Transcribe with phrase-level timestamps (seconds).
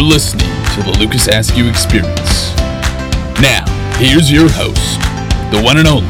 [0.00, 2.56] You're listening to the Lucas Askew Experience.
[3.38, 3.66] Now,
[3.98, 4.98] here's your host,
[5.52, 6.08] the one and only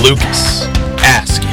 [0.00, 0.62] Lucas
[1.02, 1.48] Askew.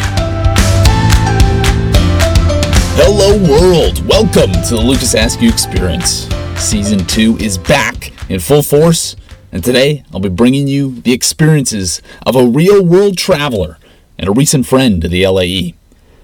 [2.94, 4.06] Hello, world.
[4.08, 6.30] Welcome to the Lucas Askew Experience.
[6.58, 9.16] Season 2 is back in full force,
[9.52, 13.80] and today I'll be bringing you the experiences of a real world traveler
[14.20, 15.74] and a recent friend to the LAE.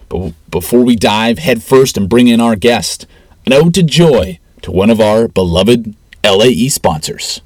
[0.10, 3.08] But before we dive headfirst and bring in our guest,
[3.48, 7.42] an ode to joy to one of our beloved LAE sponsors.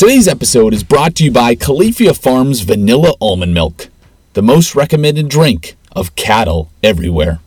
[0.00, 3.88] Today's episode is brought to you by Califia Farms Vanilla Almond Milk,
[4.32, 7.40] the most recommended drink of cattle everywhere.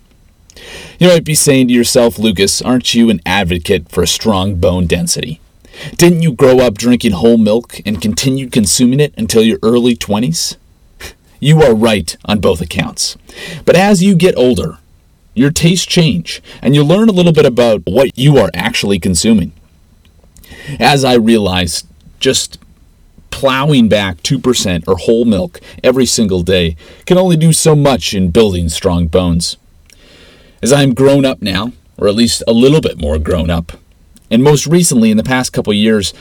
[1.00, 4.86] You might be saying to yourself, Lucas, aren't you an advocate for a strong bone
[4.86, 5.42] density?
[5.96, 10.58] Didn't you grow up drinking whole milk and continued consuming it until your early 20s?
[11.44, 13.18] You are right on both accounts.
[13.66, 14.78] But as you get older,
[15.34, 19.52] your tastes change and you learn a little bit about what you are actually consuming.
[20.80, 21.86] As I realized,
[22.22, 22.60] just
[23.30, 28.32] plowing back 2% or whole milk every single day can only do so much in
[28.32, 29.58] building strong bones.
[30.62, 33.74] As I am grown up now, or at least a little bit more grown up,
[34.32, 36.14] and most recently in the past couple years,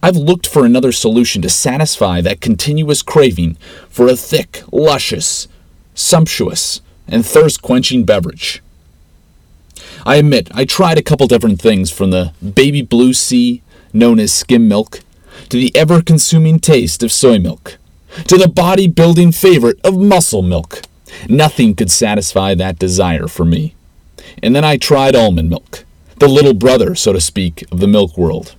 [0.00, 3.56] I've looked for another solution to satisfy that continuous craving
[3.88, 5.48] for a thick, luscious,
[5.94, 8.62] sumptuous, and thirst quenching beverage.
[10.06, 14.32] I admit, I tried a couple different things from the baby blue sea, known as
[14.32, 15.00] skim milk,
[15.48, 17.78] to the ever consuming taste of soy milk,
[18.28, 20.82] to the body building favorite of muscle milk.
[21.28, 23.74] Nothing could satisfy that desire for me.
[24.42, 25.84] And then I tried almond milk,
[26.18, 28.54] the little brother, so to speak, of the milk world.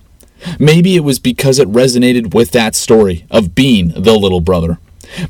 [0.57, 4.79] Maybe it was because it resonated with that story of being the little brother.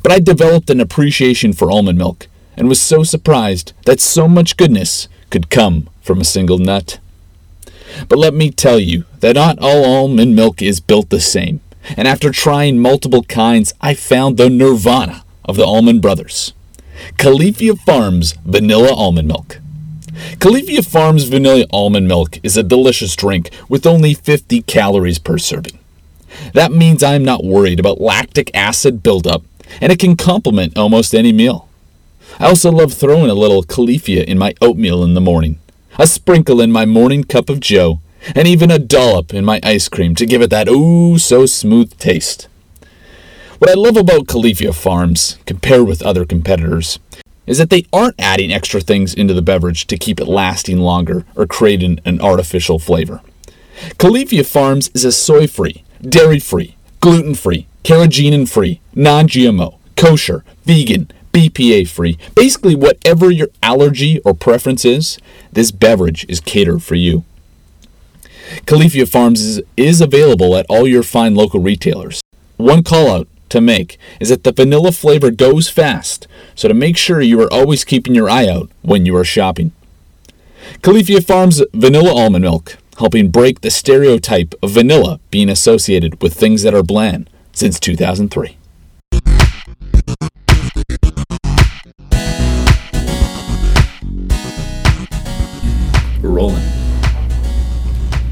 [0.02, 4.56] But I developed an appreciation for almond milk and was so surprised that so much
[4.56, 6.98] goodness could come from a single nut.
[8.08, 11.60] But let me tell you that not all almond milk is built the same.
[11.96, 16.52] And after trying multiple kinds, I found the nirvana of the almond brothers.
[17.16, 19.58] Califia Farms Vanilla Almond Milk.
[20.38, 25.78] Califia Farms Vanilla Almond Milk is a delicious drink with only 50 calories per serving.
[26.52, 29.42] That means I'm not worried about lactic acid buildup,
[29.80, 31.68] and it can complement almost any meal.
[32.38, 35.58] I also love throwing a little Califia in my oatmeal in the morning,
[35.98, 38.00] a sprinkle in my morning cup of joe,
[38.34, 41.96] and even a dollop in my ice cream to give it that ooh so smooth
[41.98, 42.46] taste.
[43.58, 46.98] What I love about Califia Farms, compared with other competitors,
[47.46, 51.24] is that they aren't adding extra things into the beverage to keep it lasting longer
[51.34, 53.20] or creating an artificial flavor.
[53.98, 60.44] Califia Farms is a soy free, dairy free, gluten free, carrageenan free, non GMO, kosher,
[60.64, 62.18] vegan, BPA free.
[62.34, 65.18] Basically, whatever your allergy or preference is,
[65.52, 67.24] this beverage is catered for you.
[68.66, 72.20] Califia Farms is, is available at all your fine local retailers.
[72.56, 76.96] One call out to make is that the vanilla flavor goes fast, so to make
[76.96, 79.72] sure you are always keeping your eye out when you are shopping.
[80.82, 86.62] Califia Farms Vanilla Almond Milk, helping break the stereotype of vanilla being associated with things
[86.62, 88.56] that are bland since 2003.
[96.22, 96.62] We're rolling.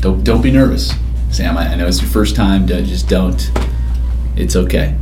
[0.01, 0.95] Don't, don't be nervous.
[1.31, 2.67] Sam, I know it's your first time.
[2.67, 3.51] Just don't.
[4.37, 4.97] It's okay.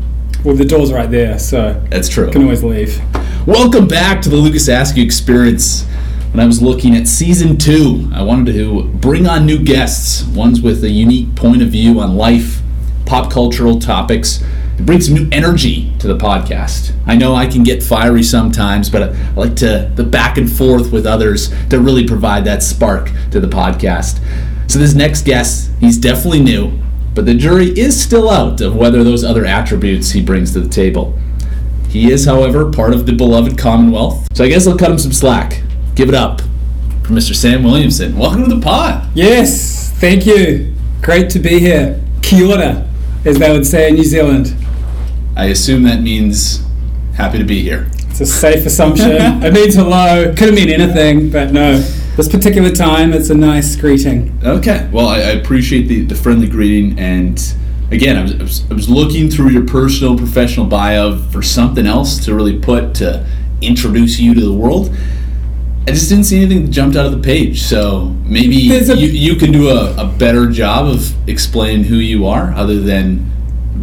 [0.47, 2.31] Well, the door's right there, so That's true.
[2.31, 3.03] can always leave.
[3.49, 5.83] Welcome back to the Lucas Askew Experience.
[6.31, 10.61] When I was looking at season two, I wanted to bring on new guests, ones
[10.61, 12.63] with a unique point of view on life,
[13.07, 14.41] pop cultural topics,
[14.77, 16.93] and bring some new energy to the podcast.
[17.07, 20.93] I know I can get fiery sometimes, but I like to the back and forth
[20.93, 24.21] with others to really provide that spark to the podcast.
[24.71, 26.79] So this next guest, he's definitely new,
[27.17, 30.69] but the jury is still out of whether those other attributes he brings to the
[30.69, 31.19] table.
[31.89, 35.13] He is, however, part of the beloved Commonwealth, so I guess I'll cut him some
[35.13, 35.63] slack.
[35.95, 36.43] Give it up
[37.03, 37.35] for Mr.
[37.35, 38.19] Sam Williamson.
[38.19, 39.09] Welcome to the pod.
[39.15, 40.75] Yes, thank you.
[41.01, 42.03] Great to be here.
[42.21, 42.87] Kia ora,
[43.25, 44.55] as they would say in New Zealand.
[45.35, 46.63] I assume that means
[47.15, 47.89] happy to be here.
[48.11, 49.11] It's a safe assumption.
[49.43, 50.35] it means hello.
[50.37, 51.83] Could have meant anything, but no.
[52.17, 54.39] This particular time, it's a nice greeting.
[54.43, 54.89] Okay.
[54.91, 56.99] Well, I, I appreciate the, the friendly greeting.
[56.99, 57.39] And
[57.91, 61.87] again, I was, I, was, I was looking through your personal, professional bio for something
[61.87, 63.27] else to really put to
[63.61, 64.97] introduce you to the world.
[65.87, 67.63] I just didn't see anything that jumped out of the page.
[67.63, 72.27] So maybe a- you, you can do a, a better job of explaining who you
[72.27, 73.31] are other than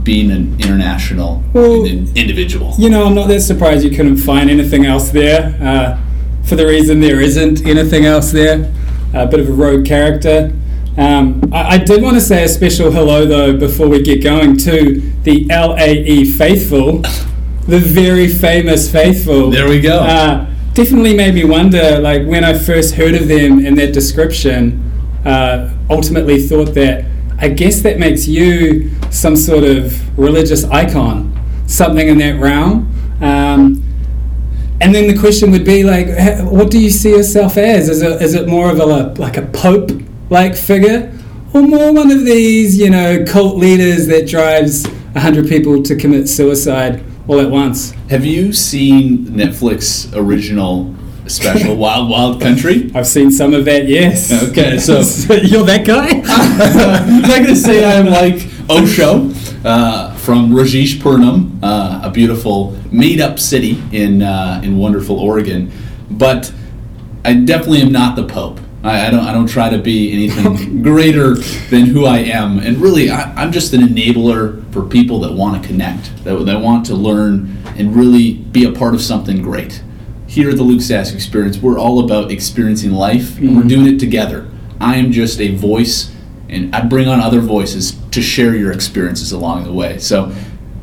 [0.04, 2.74] being an international Well, individual?
[2.80, 5.56] You know, I'm not that surprised you couldn't find anything else there.
[5.62, 6.00] Uh,
[6.44, 8.72] for the reason there isn't anything else there.
[9.14, 10.52] A bit of a rogue character.
[10.98, 14.58] Um, I, I did want to say a special hello though before we get going
[14.58, 17.02] to the LAE faithful,
[17.68, 19.50] the very famous faithful.
[19.50, 20.00] There we go.
[20.00, 24.92] Uh, definitely made me wonder, like when I first heard of them in that description,
[25.26, 27.06] uh, ultimately thought that
[27.40, 32.90] I guess that makes you some sort of religious icon, something in that realm.
[33.22, 33.83] Um,
[34.84, 36.08] and then the question would be like,
[36.46, 37.90] what do you see yourself as?
[37.90, 39.92] Is it, is it more of a like a pope
[40.30, 41.12] like figure,
[41.54, 44.86] or more one of these you know cult leaders that drives
[45.16, 47.92] hundred people to commit suicide all at once?
[48.10, 50.94] Have you seen Netflix original
[51.28, 52.92] special Wild Wild Country?
[52.94, 53.88] I've seen some of that.
[53.88, 54.32] Yes.
[54.50, 55.00] Okay, so-
[55.34, 56.08] you're that guy.
[56.26, 59.32] I'm not going to say I'm like Osho
[59.64, 65.70] uh, from Rajneeshpuram, uh, a beautiful made-up city in uh, in wonderful Oregon,
[66.10, 66.54] but
[67.26, 68.62] I definitely am not the Pope.
[68.84, 69.20] I, I don't.
[69.20, 71.36] I don't try to be anything greater
[71.70, 75.62] than who I am, and really, I, I'm just an enabler for people that want
[75.62, 79.84] to connect, that, that want to learn, and really be a part of something great.
[80.28, 84.50] Here at the Lucas Experience, we're all about experiencing life, and we're doing it together.
[84.80, 86.16] I am just a voice,
[86.48, 89.98] and I bring on other voices to share your experiences along the way.
[89.98, 90.34] So,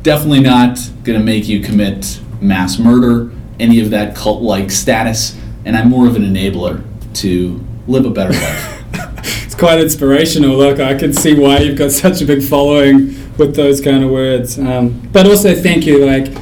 [0.03, 5.37] definitely not going to make you commit mass murder, any of that cult like status,
[5.65, 6.83] and I'm more of an enabler
[7.15, 8.77] to live a better life.
[9.43, 10.55] It's quite inspirational.
[10.55, 13.07] Look, I can see why you've got such a big following
[13.37, 14.57] with those kind of words.
[14.57, 16.05] Um, but also, thank you.
[16.05, 16.33] Like,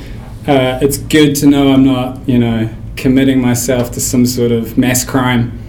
[0.48, 4.78] uh, it's good to know I'm not, you know, committing myself to some sort of
[4.78, 5.60] mass crime.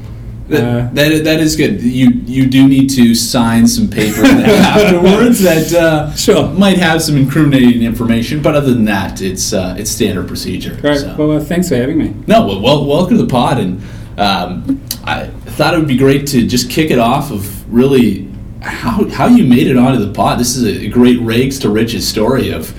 [0.51, 1.81] That, that, that is good.
[1.81, 6.49] You you do need to sign some paper afterwards that uh, Sure.
[6.51, 10.77] might have some incriminating information, but other than that, it's uh, it's standard procedure.
[10.81, 10.99] Great.
[11.01, 11.15] so.
[11.17, 12.15] Well, uh, thanks for having me.
[12.27, 13.81] No, well, well, welcome to the pod, and
[14.19, 15.27] um, I
[15.57, 18.29] thought it would be great to just kick it off of really
[18.61, 20.39] how how you made it onto the pod.
[20.41, 22.75] This is a great rags to riches story of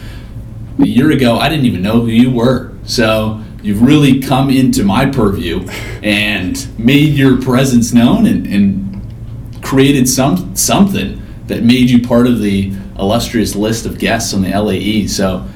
[0.79, 1.38] a year ago.
[1.38, 5.68] I didn't even know who you were, so you've really come into my purview
[6.04, 12.40] and made your presence known and, and created some something that made you part of
[12.40, 15.08] the illustrious list of guests on the LAE.
[15.08, 15.48] So.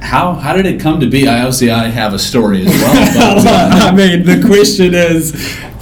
[0.00, 1.28] How, how did it come to be?
[1.28, 2.94] I obviously I have a story as well.
[3.14, 5.32] But, uh, I mean, the question is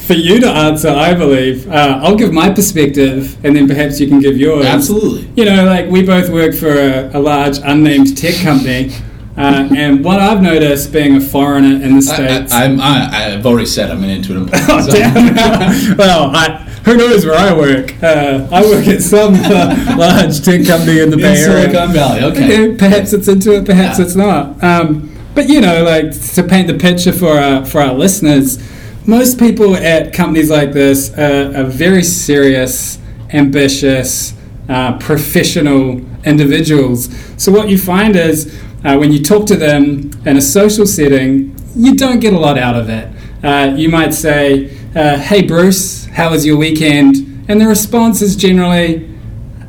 [0.05, 1.71] for you to answer, I believe.
[1.71, 4.67] Uh, I'll give my perspective, and then perhaps you can give yours.
[4.67, 5.31] Absolutely.
[5.35, 8.93] You know, like we both work for a, a large unnamed tech company,
[9.37, 12.53] uh, and what I've noticed being a foreigner in the states.
[12.53, 14.63] I, I, I'm, I, I've already said I'm an Intuit employee.
[14.69, 15.97] Oh, damn.
[15.97, 18.01] well, I, who knows where I work?
[18.03, 21.63] Uh, I work at some uh, large tech company in the In Bay Area.
[21.71, 22.77] Silicon Valley, okay.
[22.77, 24.05] Perhaps it's Intuit, perhaps Yeah.
[24.05, 24.63] it's not.
[24.63, 28.59] Um, but you know, like to paint the picture for our, for our listeners,
[29.07, 32.99] most people at companies like this are, are very serious,
[33.31, 34.35] ambitious,
[34.69, 37.09] uh, professional individuals.
[37.37, 38.47] So what you find is
[38.85, 42.59] uh, when you talk to them in a social setting, you don't get a lot
[42.59, 43.09] out of it.
[43.43, 47.17] Uh, you might say, uh, "Hey Bruce, how was your weekend?"
[47.49, 49.09] And the response is generally,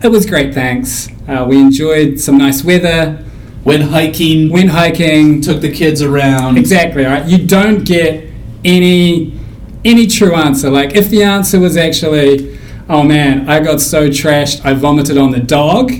[0.03, 1.09] "It was great, thanks.
[1.27, 3.17] Uh, we enjoyed some nice weather.
[3.63, 5.41] Went hiking, Went hiking.
[5.41, 6.57] took the kids around.
[6.57, 7.25] Exactly right.
[7.25, 8.23] You don't get
[8.63, 9.33] any
[9.83, 10.69] any true answer.
[10.69, 12.57] Like if the answer was actually,
[12.89, 15.91] "Oh man, I got so trashed, I vomited on the dog,"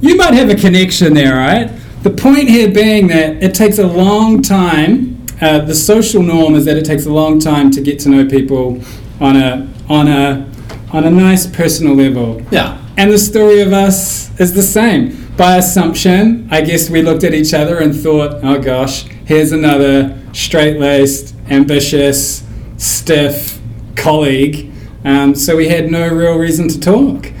[0.00, 1.70] you might have a connection there, right?
[2.02, 5.24] The point here being that it takes a long time.
[5.40, 8.28] Uh, the social norm is that it takes a long time to get to know
[8.28, 8.80] people
[9.20, 10.48] on a on a
[10.92, 12.42] on a nice personal level.
[12.50, 12.78] Yeah.
[12.96, 15.32] And the story of us is the same.
[15.36, 20.18] By assumption, I guess we looked at each other and thought, oh gosh, here's another
[20.32, 22.44] straight laced, ambitious,
[22.76, 23.60] stiff
[23.96, 24.70] colleague.
[25.04, 27.32] Um, so we had no real reason to talk.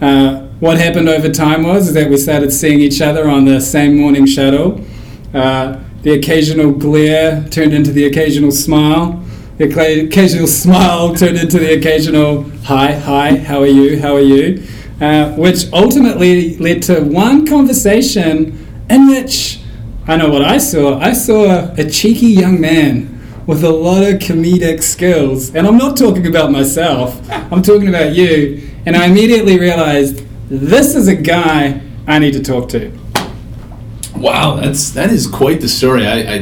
[0.00, 3.60] Uh, what happened over time was is that we started seeing each other on the
[3.60, 4.80] same morning shuttle.
[5.34, 9.20] Uh, the occasional glare turned into the occasional smile.
[9.58, 9.64] The
[10.04, 14.62] occasional smile turned into the occasional hi, hi, how are you, how are you?
[15.00, 19.58] Uh, which ultimately led to one conversation in which
[20.06, 20.96] I know what I saw.
[21.00, 25.56] I saw a cheeky young man with a lot of comedic skills.
[25.56, 28.68] And I'm not talking about myself, I'm talking about you.
[28.86, 32.92] And I immediately realized this is a guy I need to talk to.
[34.14, 36.06] Wow, that's that is quite the story.
[36.06, 36.38] I, I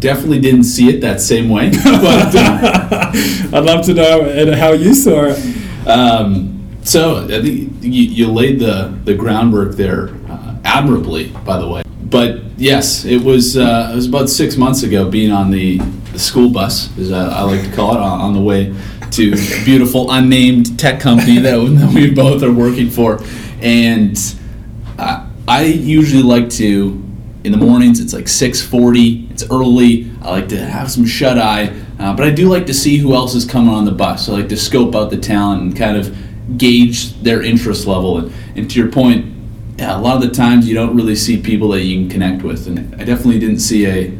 [0.00, 1.70] definitely didn't see it that same way.
[1.84, 3.12] but, uh,
[3.52, 5.86] I'd love to know uh, how you saw it.
[5.86, 11.68] um, so I think you, you laid the, the groundwork there uh, admirably, by the
[11.68, 11.84] way.
[12.02, 16.18] But yes, it was uh, it was about six months ago, being on the, the
[16.18, 18.74] school bus, as I, I like to call it, on, on the way
[19.12, 23.20] to a beautiful unnamed tech company that, that we both are working for,
[23.62, 24.18] and
[24.98, 27.02] I, I usually like to
[27.44, 31.74] in the mornings it's like 6.40 it's early i like to have some shut eye
[31.98, 34.28] uh, but i do like to see who else is coming on the bus.
[34.28, 36.16] I like to scope out the talent and kind of
[36.58, 38.18] gauge their interest level.
[38.18, 39.32] And, and to your point
[39.78, 42.42] yeah, a lot of the times you don't really see people that you can connect
[42.42, 42.66] with.
[42.66, 44.18] And i definitely didn't see a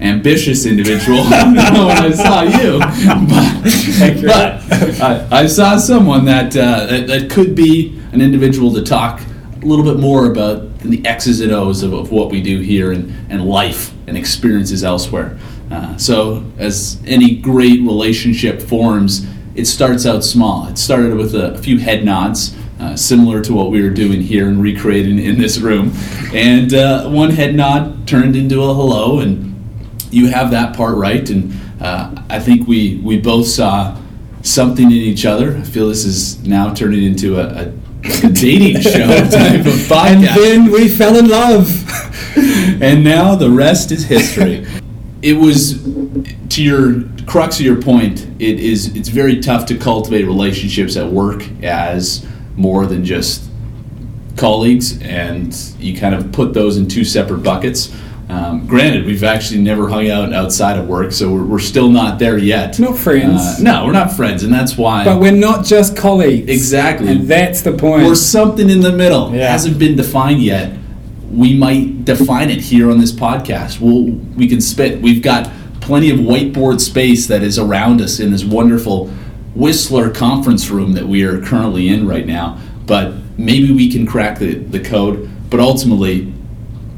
[0.00, 2.80] ambitious individual when i saw you.
[4.22, 8.82] But, but I, I, saw someone that, uh, that that could be an individual to
[8.82, 9.20] talk
[9.62, 12.92] a little bit more about the X's and O's of, of what we do here
[12.92, 15.38] and, and life and experiences elsewhere.
[15.70, 20.66] Uh, so, as any great relationship forms, it starts out small.
[20.68, 24.48] It started with a, few head nods, uh, similar to what we were doing here
[24.48, 25.92] and recreating in this room.
[26.34, 29.54] And uh, one head nod turned into a hello, and
[30.10, 31.28] you have that part right.
[31.30, 33.98] And uh, I think we, we both saw
[34.42, 35.56] something in each other.
[35.56, 37.72] I feel this is now turning into a a
[38.32, 40.06] dating show type of podcast.
[40.06, 41.68] And then we fell in love.
[42.82, 44.66] and now the rest is history.
[45.22, 45.82] it was
[46.48, 48.26] to your crux of your point.
[48.40, 53.48] It is it's very tough to cultivate relationships at work as more than just
[54.36, 57.94] colleagues, and you kind of put those in two separate buckets.
[58.32, 62.18] Um, granted, we've actually never hung out outside of work, so we're, we're still not
[62.18, 62.78] there yet.
[62.78, 63.42] Not friends.
[63.42, 65.04] Uh, no, we're not friends, and that's why.
[65.04, 66.48] But we're not just colleagues.
[66.50, 67.08] Exactly.
[67.08, 68.06] And that's the point.
[68.06, 69.34] We're something in the middle.
[69.34, 69.52] Yeah.
[69.52, 70.78] Hasn't been defined yet.
[71.30, 73.80] We might define it here on this podcast.
[73.80, 75.02] We'll, we can spit.
[75.02, 79.08] We've got plenty of whiteboard space that is around us in this wonderful
[79.54, 82.58] Whistler conference room that we are currently in right now.
[82.86, 85.28] But maybe we can crack the, the code.
[85.50, 86.31] But ultimately,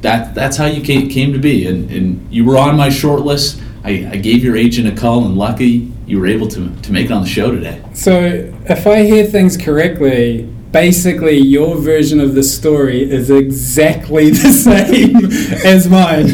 [0.04, 1.66] that that's how you came, came to be.
[1.66, 3.60] And, and you were on my short list.
[3.82, 7.06] I, I gave your agent a call, and lucky you were able to, to make
[7.06, 7.82] it on the show today.
[7.94, 14.52] So, if I hear things correctly, basically your version of the story is exactly the
[14.52, 15.16] same
[15.64, 16.26] as mine.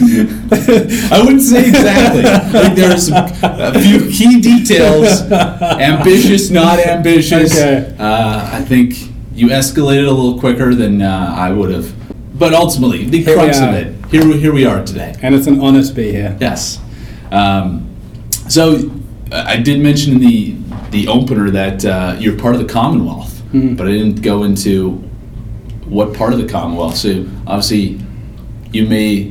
[1.12, 2.23] I wouldn't say exactly.
[2.61, 5.23] like there there's a few key details.
[5.31, 7.53] Ambitious, not ambitious.
[7.53, 7.95] Okay.
[7.99, 8.95] Uh, I think
[9.33, 12.00] you escalated a little quicker than uh, I would have.
[12.40, 15.14] But ultimately, the Here crux of it, here, we- here we are today.
[15.23, 16.35] and it's an honor to be here.
[16.40, 16.78] Yes.
[17.30, 17.82] Um,
[18.49, 18.90] so
[19.30, 20.54] I did mention in the
[20.90, 23.76] the opener that uh, you're part of the Commonwealth, Mhm.
[23.76, 25.00] but I didn't go into
[25.88, 26.97] what part of the Commonwealth.
[26.97, 27.99] So obviously,
[28.73, 29.30] you may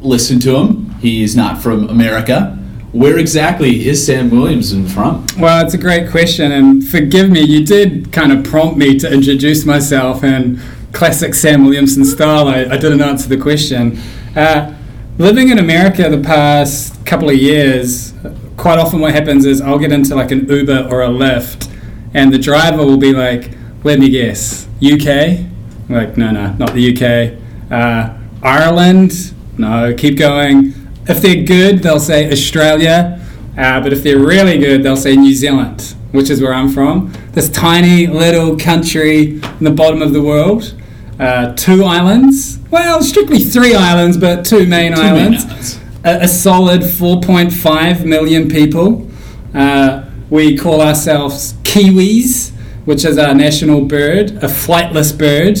[0.00, 0.94] listen to him.
[1.02, 2.56] He's not from America.
[2.92, 5.26] Where exactly is Sam Williamson from?
[5.38, 9.12] Well, it's a great question, and forgive me, you did kind of prompt me to
[9.12, 10.58] introduce myself in
[10.92, 12.48] classic Sam Williamson style.
[12.48, 13.98] I, I didn't answer the question.
[14.36, 14.74] Uh,
[15.18, 18.14] living in America the past couple of years,
[18.56, 21.70] quite often what happens is I'll get into like an Uber or a Lyft,
[22.14, 23.50] and the driver will be like,
[23.84, 25.06] let me guess, UK?
[25.08, 27.38] I'm like, no, no, not the UK.
[27.70, 29.34] Uh, Ireland?
[29.56, 30.74] No, keep going.
[31.08, 33.17] If they're good, they'll say Australia.
[33.58, 37.12] Uh, but if they're really good, they'll say New Zealand, which is where I'm from.
[37.32, 40.74] This tiny little country in the bottom of the world.
[41.18, 42.60] Uh, two islands.
[42.70, 45.44] Well, strictly three islands, but two main Two main islands.
[45.46, 45.80] islands.
[46.04, 49.10] A, a solid 4.5 million people.
[49.52, 52.52] Uh, we call ourselves Kiwis,
[52.84, 55.58] which is our national bird, a flightless bird.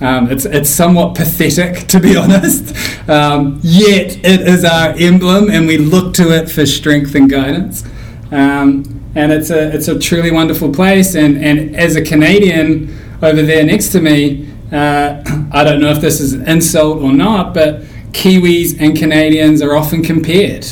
[0.00, 2.74] Um, it's, it's somewhat pathetic, to be honest.
[3.08, 7.84] Um, yet it is our emblem, and we look to it for strength and guidance.
[8.30, 11.14] Um, and it's a, it's a truly wonderful place.
[11.14, 16.00] And, and as a Canadian over there next to me, uh, I don't know if
[16.00, 20.66] this is an insult or not, but Kiwis and Canadians are often compared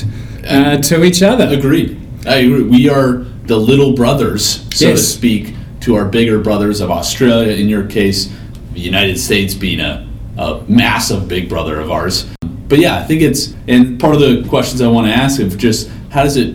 [0.47, 1.47] uh, to each other.
[1.49, 2.00] Agreed.
[2.26, 2.62] I agree.
[2.62, 7.52] We are the little brothers, so to speak, to our bigger brothers of Australia.
[7.52, 8.33] In your case,
[8.76, 10.06] the United States being a,
[10.38, 12.26] a massive big brother of ours.
[12.68, 15.56] But yeah, I think it's and part of the questions I want to ask of
[15.56, 16.54] just how does it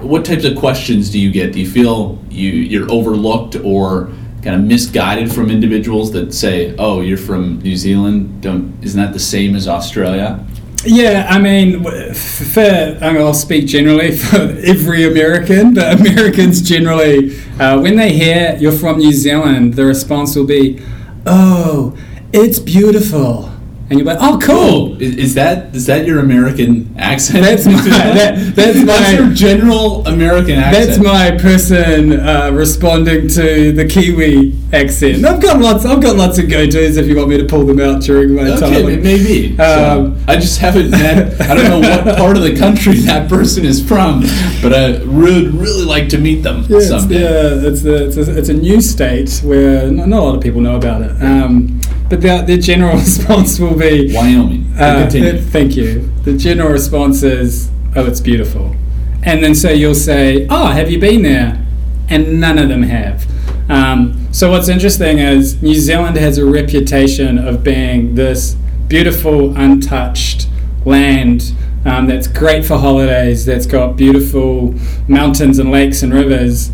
[0.00, 1.52] what types of questions do you get?
[1.52, 7.00] Do you feel you you're overlooked or kind of misguided from individuals that say, "Oh,
[7.00, 8.40] you're from New Zealand.
[8.40, 10.46] Don't isn't that the same as Australia?"
[10.84, 12.16] Yeah, I mean, w- f-
[12.54, 18.12] for, I mean, I'll speak generally for every American, but Americans generally, uh, when they
[18.12, 20.80] hear you're from New Zealand, the response will be,
[21.26, 21.96] oh,
[22.32, 23.55] it's beautiful.
[23.88, 25.00] And you're like, oh, cool.
[25.00, 27.44] Is, is that is that your American accent?
[27.44, 30.86] That's my- that- that's my- your general American accent.
[30.86, 35.24] That's my person uh, responding to the Kiwi accent.
[35.24, 35.84] I've got lots.
[35.84, 38.42] I've got lots of go-tos if you want me to pull them out during my
[38.50, 38.88] Okay, time.
[38.88, 39.56] it may be.
[39.56, 39.64] So,
[40.00, 41.40] Um, I just haven't met.
[41.40, 44.22] I don't know what part of the country that person is from,
[44.62, 47.20] but I would really like to meet them Yeah, it's, someday.
[47.22, 50.42] yeah, it's, a, it's, a, it's a new state where not, not a lot of
[50.42, 51.10] people know about it.
[51.22, 54.72] Um, but the, their general response will be, Wyoming.
[54.78, 55.32] uh, Continue.
[55.32, 56.10] th- thank you.
[56.24, 58.74] The general response is, oh, it's beautiful.
[59.22, 61.64] And then so you'll say, oh, have you been there?
[62.08, 63.26] And none of them have.
[63.70, 68.54] Um, so what's interesting is New Zealand has a reputation of being this
[68.86, 70.48] beautiful, untouched
[70.84, 71.52] land
[71.84, 74.74] um, that's great for holidays, that's got beautiful
[75.08, 76.70] mountains and lakes and rivers,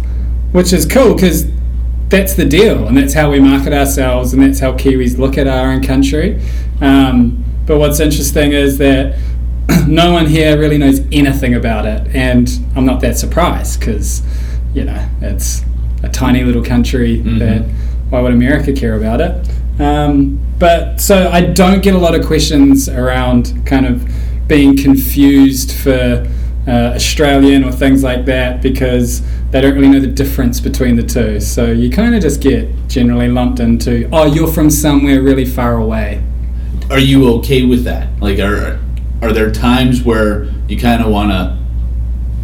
[0.52, 1.46] which is cool because
[2.12, 5.48] that's the deal, and that's how we market ourselves, and that's how Kiwis look at
[5.48, 6.40] our own country.
[6.80, 9.18] Um, but what's interesting is that
[9.88, 14.22] no one here really knows anything about it, and I'm not that surprised because,
[14.74, 15.62] you know, it's
[16.02, 17.38] a tiny little country Mhm.
[17.38, 17.62] that
[18.10, 19.48] why would America care about it?
[19.80, 24.06] Um, but so I don't get a lot of questions around kind of
[24.48, 26.28] being confused for
[26.68, 31.02] uh, Australian or things like that because they don't really know the difference between the
[31.02, 31.38] two.
[31.38, 35.76] So you kind of just get generally lumped into, oh, you're from somewhere really far
[35.76, 36.22] away.
[36.90, 38.08] Are you okay with that?
[38.20, 38.80] Like, are
[39.20, 41.56] are there times where you kind of want to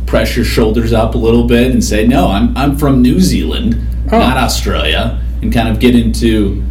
[0.07, 3.75] press your shoulders up a little bit and say, "No, I'm I'm from New Zealand,
[4.13, 4.19] Oh.
[4.19, 6.63] not Australia," and kind of get into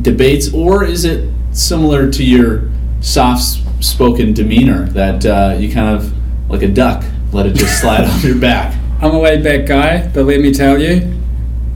[0.00, 6.12] debates, or is it similar to your soft-spoken demeanor that uh, you kind of
[6.50, 8.74] like a duck, let it just slide off your back?
[9.00, 11.14] I'm a laid back guy, but let me tell you,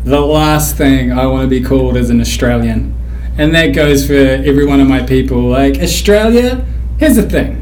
[0.05, 2.95] the last thing I want to be called is an Australian.
[3.38, 5.43] And that goes for every one of my people.
[5.43, 6.67] Like, Australia,
[6.99, 7.59] here's the thing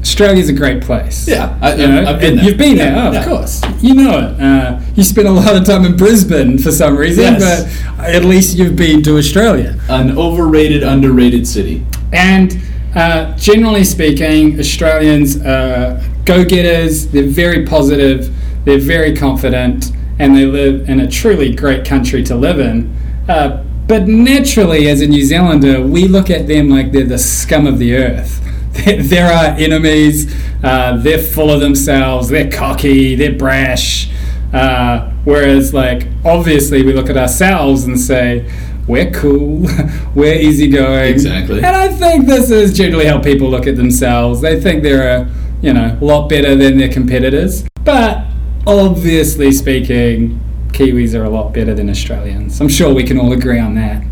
[0.00, 1.28] Australia's a great place.
[1.28, 2.44] Yeah, I, You know, I've been there.
[2.46, 3.20] You've been Yeah, there, oh, yeah.
[3.20, 3.60] of course.
[3.82, 4.40] You know it.
[4.40, 7.84] Uh, you spent a lot of time in Brisbane for some reason, Yes.
[7.98, 9.78] but at least you've been to Australia.
[9.90, 11.84] An overrated, underrated city.
[12.12, 12.58] And
[12.96, 20.46] uh, generally speaking, Australians are go getters, they're very positive, they're very confident, and they
[20.46, 22.94] live in a truly great country to live in.
[23.28, 27.66] Uh, but naturally, as a New Zealander, we look at them like they're the scum
[27.66, 28.40] of the earth.
[28.72, 34.10] They're, they're our enemies, uh, they're full of themselves, they're cocky, they're brash.
[34.54, 38.50] Uh, whereas, like, obviously, we look at ourselves and say,
[38.88, 39.66] we're cool,
[40.14, 41.12] we're easygoing.
[41.12, 41.58] Exactly.
[41.58, 44.40] And I think this is generally how people look at themselves.
[44.40, 47.64] They think they're a, you know, a lot better than their competitors.
[47.84, 48.21] But
[48.66, 52.60] obviously speaking, Kiwis are a lot better than Australians.
[52.60, 54.02] I'm sure we can all agree on that.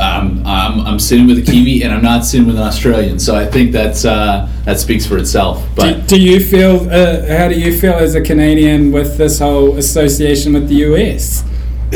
[0.00, 3.34] Um, I'm, I'm sitting with a Kiwi and I'm not sitting with an Australian, so
[3.34, 5.60] I think that's uh, that speaks for itself.
[5.60, 6.88] Do, But do you feel?
[6.88, 11.44] Uh, how do you feel as a Canadian with this whole association with the US?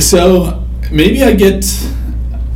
[0.00, 1.64] so maybe I get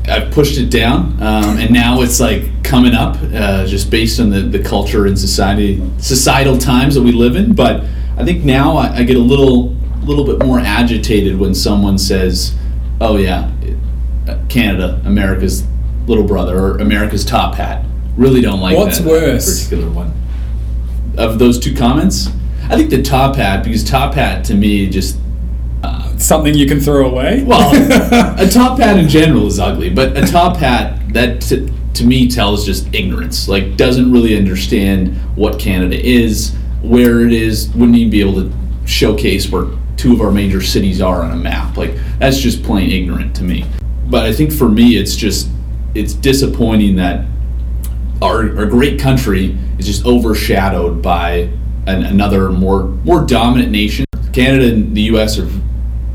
[0.08, 4.30] I've pushed it down, um, and now it's like coming up, uh, just based on
[4.30, 7.54] the, the culture and society societal times that we live in.
[7.54, 7.84] But
[8.16, 12.54] I think now I, I get a little little bit more agitated when someone says,
[13.00, 13.52] "Oh yeah,
[14.28, 15.66] uh, Canada, America's
[16.06, 17.84] little brother or America's top hat."
[18.16, 19.64] Really don't like What's that worse?
[19.64, 20.12] particular one.
[21.18, 22.28] Of those two comments,
[22.64, 25.18] I think the top hat because top hat to me just
[26.18, 27.44] Something you can throw away?
[27.44, 27.70] well,
[28.40, 32.28] a top hat in general is ugly, but a top hat that t- to me
[32.28, 33.48] tells just ignorance.
[33.48, 36.54] Like doesn't really understand what Canada is,
[36.86, 38.52] where it is, wouldn't even be able to
[38.86, 41.76] showcase where two of our major cities are on a map.
[41.76, 43.64] Like that's just plain ignorant to me.
[44.08, 45.48] But I think for me, it's just
[45.94, 47.26] it's disappointing that
[48.22, 51.50] our, our great country is just overshadowed by
[51.86, 54.04] an, another more more dominant nation.
[54.32, 55.38] Canada and the U.S.
[55.38, 55.48] are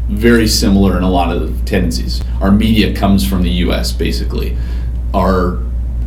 [0.09, 2.21] very similar in a lot of tendencies.
[2.41, 3.91] Our media comes from the U.S.
[3.91, 4.57] basically.
[5.13, 5.59] Our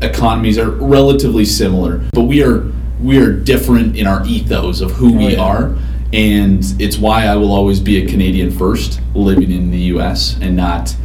[0.02, 2.70] economies are relatively similar, but we are
[3.04, 5.40] we are different in our ethos of who we oh, yeah.
[5.40, 5.76] are,
[6.12, 10.38] and it's why I will always be a Canadian first, living in the U.S.
[10.40, 10.96] and not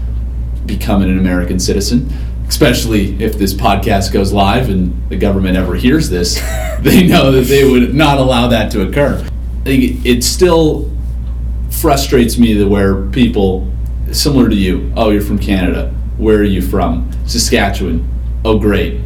[0.66, 2.10] becoming an American citizen.
[2.48, 6.36] Especially if this podcast goes live and the government ever hears this,
[6.80, 9.28] they know that they would not allow that to occur.
[9.66, 10.90] It still
[11.70, 13.72] frustrates me that where people
[14.12, 18.08] similar to you oh you're from canada where are you from saskatchewan
[18.44, 19.00] oh great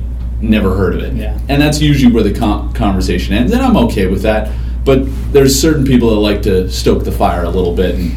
[0.44, 1.40] never heard of it Yeah.
[1.50, 4.52] and that's usually where the con conversation ends and i'm okay with that
[4.86, 8.12] but there's certain people that like to stoke the fire a little bit and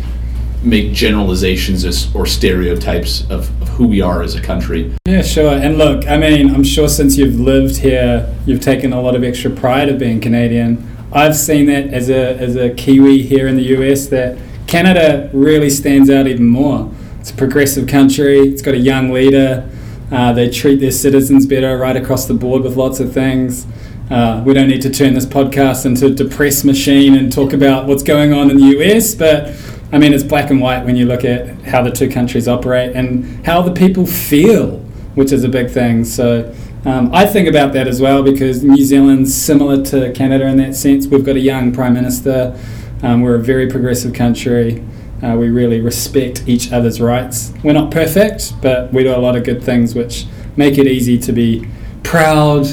[0.63, 4.93] make generalizations as, or stereotypes of, of who we are as a country.
[5.07, 5.53] Yeah, sure.
[5.53, 9.23] And look, I mean, I'm sure since you've lived here, you've taken a lot of
[9.23, 10.85] extra pride of being Canadian.
[11.13, 14.37] I've seen that as a as a Kiwi here in the US that
[14.67, 16.91] Canada really stands out even more.
[17.21, 18.39] It's a progressive country.
[18.41, 19.69] It's got a young leader.
[20.11, 23.67] Uh, they treat their citizens better right across the board with lots of things.
[24.11, 27.87] Uh, we don't need to turn this podcast into a depressed machine and talk about
[27.87, 29.53] what's going on in the US, but
[29.93, 32.95] I mean, it's black and white when you look at how the two countries operate
[32.95, 34.79] and how the people feel,
[35.15, 36.05] which is a big thing.
[36.05, 40.57] So um, I think about that as well because New Zealand's similar to Canada in
[40.59, 41.07] that sense.
[41.09, 42.57] We've got a young prime minister.
[43.03, 44.85] Um, we're a very progressive country.
[45.23, 47.53] Uh, we really respect each other's rights.
[47.65, 50.27] We're not perfect, but we do a lot of good things which
[50.57, 51.67] make it easy to be
[52.03, 52.67] proud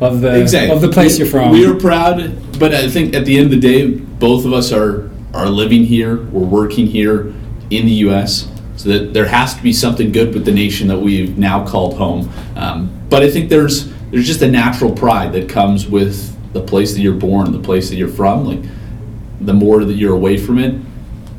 [0.00, 0.74] of the Exactly.
[0.74, 1.52] of the place We- you're from.
[1.52, 4.72] We are proud, but I think at the end of the day, both of us
[4.72, 7.32] are are living here, we're working here
[7.70, 8.48] in the U.S.
[8.74, 11.94] So that there has to be something good with the nation that we've now called
[11.98, 12.28] home.
[12.56, 16.94] Um, but I think there's there's just a natural pride that comes with the place
[16.94, 18.44] that you're born, the place that you're from.
[18.44, 18.58] Like
[19.40, 20.74] the more that you're away from it,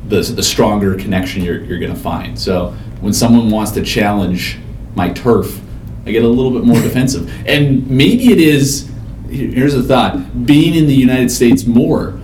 [0.08, 2.38] the, the stronger connection you're, you're going to find.
[2.38, 4.58] So when someone wants to challenge
[4.94, 5.60] my turf,
[6.04, 7.30] I get a little bit more defensive.
[7.46, 8.90] And maybe it is,
[9.28, 12.20] here's a thought being in the United States more,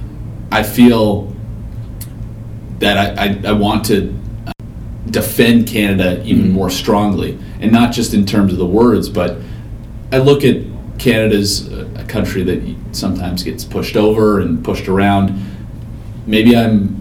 [0.51, 1.35] I feel
[2.79, 4.15] that I, I, I want to
[4.47, 4.53] uh,
[5.11, 7.39] defend Canada even more strongly.
[7.61, 9.39] And not just in terms of the words, but
[10.13, 10.63] I look at
[10.99, 15.35] Canada's a a country that sometimes gets pushed over and pushed around.
[16.27, 16.98] Maybe I'm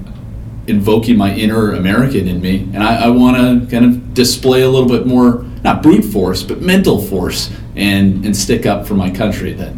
[0.67, 4.69] invoking my inner American in me, and I, I want to kind of display a
[4.69, 9.09] little bit more, not brute force, but mental force, and, and stick up for my
[9.09, 9.73] country that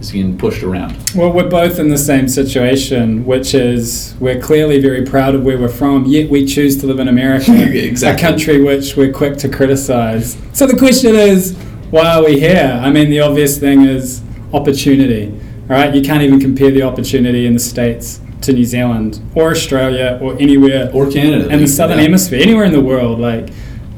[0.00, 0.96] is getting pushed around.
[1.14, 5.56] Well, we're both in the same situation, which is we're clearly very proud of where
[5.58, 7.52] we're from, yet we choose to live in America,
[7.86, 8.24] Exactly.
[8.26, 10.36] a country which we're quick to criticize.
[10.52, 11.54] So the question is,
[11.90, 12.78] why are we here?
[12.82, 14.20] I mean, the obvious thing is
[14.52, 15.32] opportunity.
[15.70, 19.50] All right, you can't even compare the opportunity in the states to New Zealand or
[19.50, 21.48] Australia or anywhere Or Canada.
[21.48, 22.04] in the southern Yeah.
[22.04, 23.18] hemisphere, anywhere in the world.
[23.20, 23.48] Like,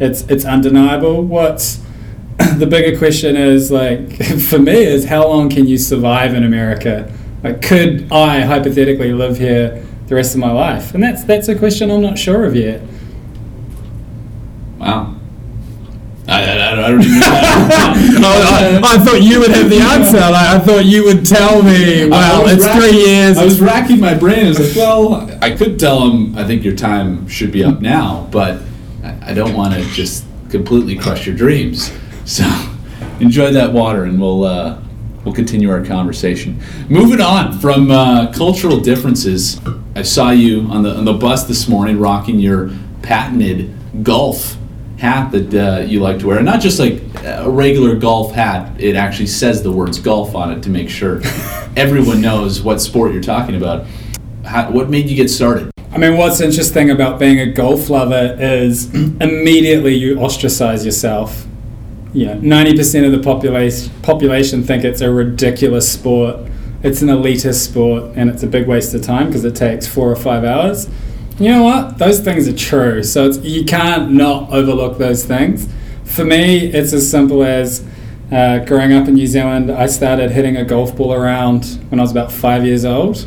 [0.00, 1.22] it's it's undeniable.
[1.22, 1.80] What's
[2.58, 7.10] the bigger question is like for me is how long can you survive in America?
[7.44, 10.94] Like, could I hypothetically live here the rest of my life?
[10.94, 12.80] And that's that's a question I'm not sure of yet.
[14.78, 15.15] Wow.
[16.60, 17.20] I, I, I don't even know.
[18.20, 18.80] that.
[18.84, 20.18] I, thought you would have the answer.
[20.18, 22.08] Like, I thought you would tell me.
[22.08, 23.38] Well, it's racking- three years.
[23.38, 24.46] I was racking my brain.
[24.46, 27.80] I was like, well, I could tell him, I think your time should be up
[27.80, 28.60] now, but
[29.04, 31.92] I I don't want to just completely crush your dreams.
[32.24, 32.44] So
[33.20, 34.80] enjoy that water, and we'll uh,
[35.24, 36.60] we'll continue our conversation.
[36.88, 39.60] Moving on from uh, cultural differences,
[39.94, 42.70] I saw you on the on the bus this morning rocking your
[43.02, 44.55] patented golf
[44.98, 48.80] hat that uh, you like to wear, and not just like a regular golf hat.
[48.80, 51.20] It actually says the words golf on it to make sure
[51.76, 53.86] everyone knows what sport you're talking about.
[54.44, 55.70] How, what made you get started?
[55.92, 61.46] I mean, what's interesting about being a golf lover is immediately you ostracize yourself.
[62.12, 66.36] You know, ninety percent of the population population think it's a ridiculous sport.
[66.82, 70.10] It's an elitist sport, and it's a big waste of time because it takes four
[70.10, 70.88] or five hours.
[71.38, 71.98] You know what?
[71.98, 73.02] Those things are true.
[73.02, 75.68] So you can't not overlook those things.
[76.04, 77.86] For me, it's as simple as
[78.32, 79.70] uh, growing up in New Zealand.
[79.70, 83.26] I started hitting a golf ball around when I was about five years old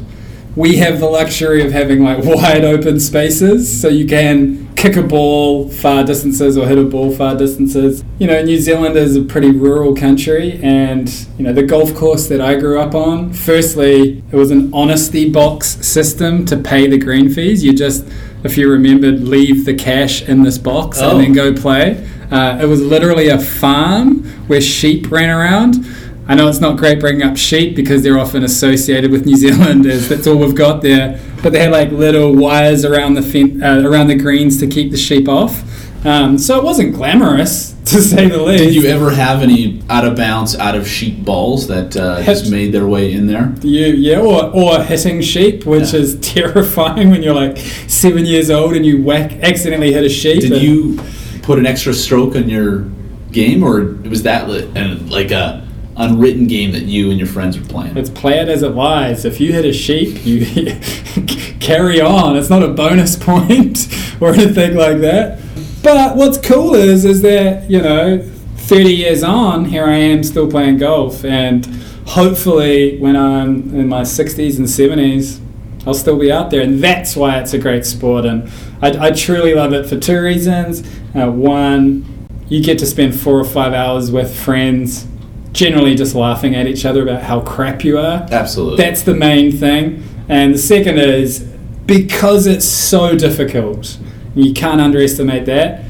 [0.55, 5.03] we have the luxury of having like wide open spaces so you can kick a
[5.03, 8.01] ball far distances or hit a ball far distances.
[8.17, 12.27] You know new zealand is a pretty rural country and you know the golf course
[12.29, 16.97] that i grew up on firstly it was an honesty box system to pay the
[16.97, 17.61] green fees.
[17.61, 18.07] You just
[18.45, 21.11] if you remembered leave the cash in this box Oh.
[21.11, 22.07] and then go play.
[22.31, 25.83] Uh, it was literally a farm where sheep ran around
[26.29, 30.03] I know it's not great bringing up sheep because they're often associated with New Zealanders.
[30.03, 31.19] as that's all we've got there.
[31.41, 34.91] But they had like little wires around the fen- uh, around the greens to keep
[34.91, 35.63] the sheep off.
[36.05, 38.63] Um, so it wasn't glamorous to say the least.
[38.63, 42.49] Did you ever have any out of bounds, out of sheet balls that uh, just
[42.51, 43.53] made their way in there?
[43.61, 45.99] You, yeah, or, or hitting sheep, which Yeah.
[45.99, 50.41] is terrifying when you're like seven years old and you whack accidentally hit a sheep.
[50.41, 50.99] Did you
[51.41, 52.85] put an extra stroke on your
[53.31, 55.67] game, or was that like a
[55.99, 57.97] unwritten game that you and your friends were playing?
[57.97, 59.25] It's play it as it lies.
[59.25, 60.45] If you hit a sheep, you
[61.59, 62.37] carry on.
[62.37, 63.87] It's not a bonus point
[64.19, 65.39] or anything like that.
[65.83, 68.21] But what's cool is, is that you know,
[68.55, 71.65] 30 years on, here I am still playing golf, and
[72.05, 75.39] hopefully, when I'm in my 60s and 70s,
[75.85, 76.61] I'll still be out there.
[76.61, 78.25] And that's why it's a great sport.
[78.25, 80.81] And I, I truly love it for two reasons.
[81.15, 85.07] Uh, one, you get to spend four or five hours with friends,
[85.51, 88.27] generally just laughing at each other about how crap you are.
[88.31, 88.77] Absolutely.
[88.77, 90.03] That's the main thing.
[90.27, 91.39] And the second is
[91.85, 93.97] because it's so difficult,
[94.35, 95.83] you can't underestimate that.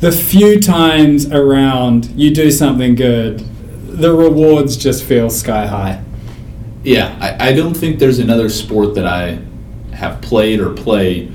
[0.00, 3.38] The few times around you do something good,
[3.86, 6.02] the rewards just feel sky high.
[6.84, 9.38] Yeah, I, I don't think there's another sport that I
[9.94, 11.32] have played or play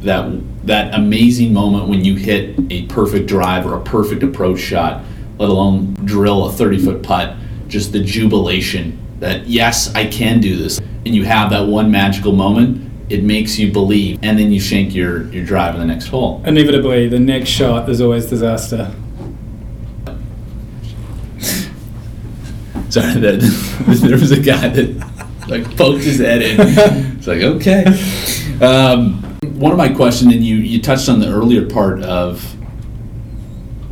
[0.00, 5.02] that that amazing moment when you hit a perfect drive or a perfect approach shot,
[5.42, 7.36] let alone drill a 30 foot putt.
[7.66, 12.32] Just the jubilation that yes, I can do this, and you have that one magical
[12.32, 12.90] moment.
[13.10, 16.40] It makes you believe, and then you shank your your drive in the next hole.
[16.46, 18.94] Inevitably, the next shot is always disaster.
[22.88, 23.40] Sorry, that
[24.02, 26.58] there was a guy that like poked his head in.
[27.22, 27.84] It's like okay.
[28.60, 29.22] Um,
[29.58, 32.44] one of my questions, and you you touched on the earlier part of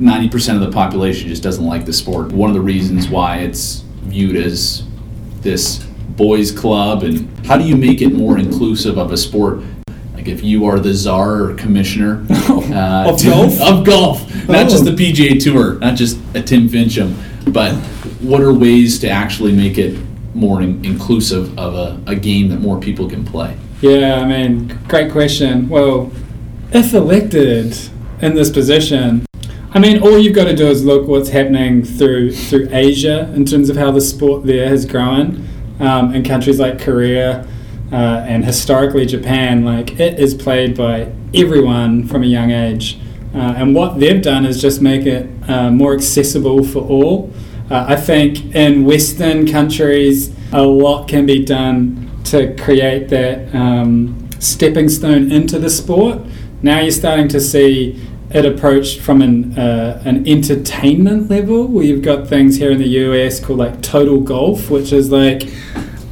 [0.01, 2.33] ninety percent of the population just doesn't like the sport.
[2.33, 4.85] One of the reasons why it's viewed as
[5.43, 5.79] this
[6.17, 9.61] boys' club, and how do you make it more inclusive of a sport?
[10.15, 13.61] Like if you are the czar or commissioner uh, Of golf?
[13.63, 14.91] of golf, not just Oh.
[14.91, 17.15] the PGA Tour, not just a Tim Finchem,
[17.53, 17.75] but
[18.21, 19.99] what are ways to actually make it
[20.35, 23.57] more in- inclusive of a, a game that more people can play?
[23.81, 25.71] Yeah, I mean, great question.
[25.71, 26.13] Well,
[26.71, 27.79] if elected
[28.21, 29.25] in this position,
[29.73, 33.45] I mean, all you've got to do is look what's happening through through Asia in
[33.45, 35.47] terms of how the sport there has grown
[35.79, 37.47] um, in countries like Korea
[37.93, 39.65] uh, and historically Japan.
[39.65, 42.99] Like it is played by everyone from a young age,
[43.33, 47.33] uh, and what they've done is just make it uh, more accessible for all.
[47.71, 54.29] Uh, I think in Western countries, a lot can be done to create that um,
[54.41, 56.19] stepping stone into the sport.
[56.61, 62.03] Now you're starting to see it approached from an, uh, an entertainment level where you've
[62.03, 65.49] got things here in the US called like Total Golf, which is like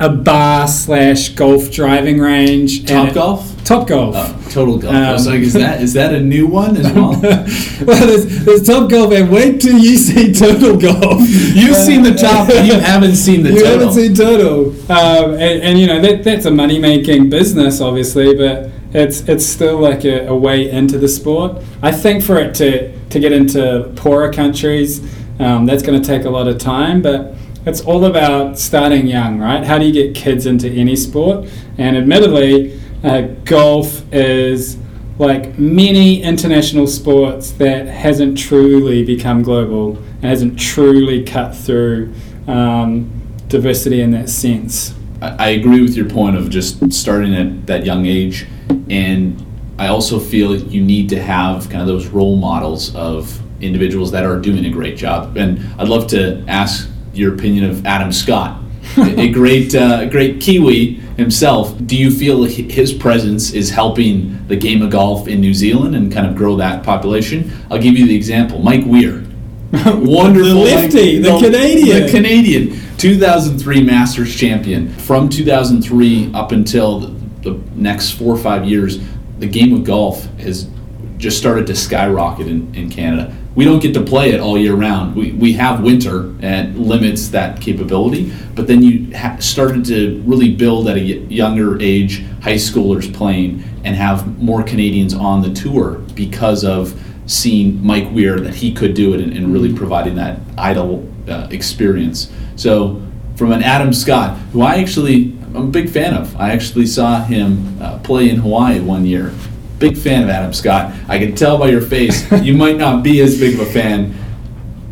[0.01, 2.79] a bar slash golf driving range.
[2.81, 3.55] and Top it- golf?
[3.65, 4.15] Top Golf.
[4.17, 4.95] Oh, total golf.
[4.95, 7.11] I was Um, like, is that is that a new one as well?
[7.21, 11.21] well, there's, there's Top Golf, and wait till you see Total Golf.
[11.29, 13.89] You've seen the top, but you haven't seen the turtle you total.
[13.89, 18.35] haven't seen Total, um, and, and you know that that's a money making business, obviously,
[18.35, 21.63] but it's it's still like a, a way into the sport.
[21.83, 25.01] I think for it to to get into poorer countries,
[25.39, 27.35] um, that's going to take a lot of time, but.
[27.67, 29.63] It's all about starting young, right?
[29.63, 31.49] How do you get kids into any sport?
[31.77, 34.79] And admittedly, uh, golf is
[35.19, 42.15] like many international sports that hasn't truly become global and hasn't truly cut through
[42.47, 43.11] um,
[43.49, 44.95] diversity in that sense.
[45.21, 48.47] I I agree with your point of just starting at that young age,
[48.91, 49.45] and
[49.79, 54.25] I also feel you need to have kind of those role models of individuals that
[54.25, 55.37] are doing a great job.
[55.37, 58.61] And I'd love to ask your opinion of Adam Scott,
[58.97, 61.75] a great, uh, great Kiwi himself.
[61.87, 66.13] Do you feel his presence is helping the game of golf in New Zealand and
[66.13, 67.51] kind of grow that population?
[67.71, 69.25] I'll give you the example: Mike Weir.
[69.85, 70.49] Wonderful.
[70.49, 72.07] The lefty, the Canadian.
[72.07, 74.89] The Canadian, 2003 Masters champion.
[74.95, 77.18] From 2003 up until
[77.55, 78.99] the, next four or five years,
[79.39, 80.69] the game of golf has
[81.17, 83.35] just started to skyrocket in, in Canada.
[83.55, 85.17] We don't get to play it all year round.
[85.17, 90.55] We, we have winter and limits that capability, but then you ha- started to really
[90.55, 95.95] build at a younger age, high schoolers playing, and have more Canadians on the tour
[96.15, 100.41] because of seeing Mike Weir that he could do it and, and really providing that
[100.57, 102.33] idol uh, experience.
[102.57, 103.03] So,
[103.37, 106.37] from an Adam Scott, who I actually I'm a big fan of.
[106.37, 109.33] I actually saw him uh, play in Hawaii one year.
[109.79, 110.93] Big fan of Adam Scott.
[111.09, 114.15] I can tell by your face you might not be as big of a fan.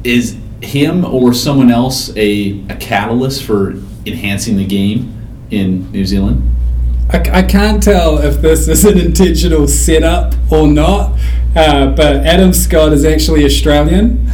[0.05, 3.73] Is him or someone else a, a catalyst for
[4.07, 5.13] enhancing the game
[5.51, 6.51] in New Zealand?
[7.11, 11.13] I, I can't tell if this is an intentional setup or not,
[11.55, 14.27] uh, but Adam Scott is actually Australian.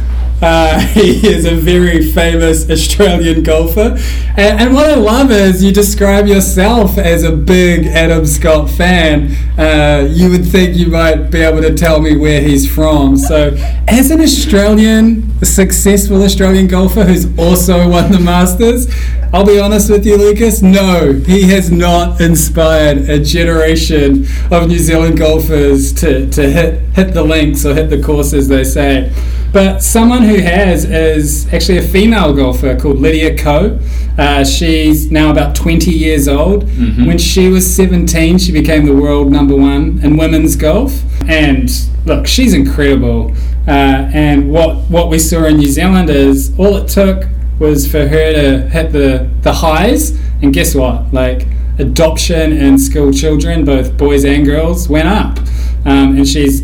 [0.43, 3.97] Uh, he is a very famous Australian golfer.
[4.35, 9.35] And, and what I love is you describe yourself as a big Adam Scott fan.
[9.57, 13.15] Uh, you would think you might be able to tell me where he's from.
[13.15, 13.55] So,
[13.87, 18.93] as an Australian, successful Australian golfer who's also won the Masters,
[19.33, 20.61] I'll be honest with you, Lucas.
[20.61, 27.13] No, he has not inspired a generation of New Zealand golfers to, to hit hit
[27.13, 29.11] the links or hit the course, as they say.
[29.53, 33.79] But someone who has is actually a female golfer called Lydia Ko.
[34.17, 36.65] Uh, she's now about 20 years old.
[36.65, 37.05] Mhm.
[37.05, 41.03] When she was 17, she became the world number one in women's golf.
[41.27, 41.71] And
[42.05, 43.33] look, she's incredible.
[43.67, 47.25] Uh, and what, what we saw in New Zealand is all it took
[47.59, 50.17] was for her to hit the, the highs.
[50.41, 51.13] And guess what?
[51.13, 51.45] Like,
[51.77, 55.37] adoption in school children, both boys and girls, went up.
[55.85, 56.63] Um, and she's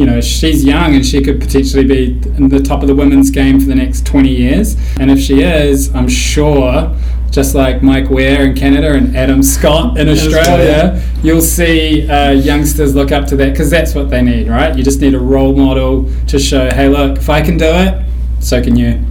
[0.00, 3.30] you know, she's young and she could potentially be in the top of the women's
[3.30, 4.74] game for the next 20 years.
[4.98, 6.96] And if she is, I'm sure,
[7.30, 12.94] just like Mike Weir in Canada and Adam Scott in Australia, you'll see uh, youngsters
[12.94, 14.74] look up to that because that's what they need, right?
[14.74, 18.02] You just need a role model to show, hey, look, if I can do it,
[18.40, 19.04] so can you.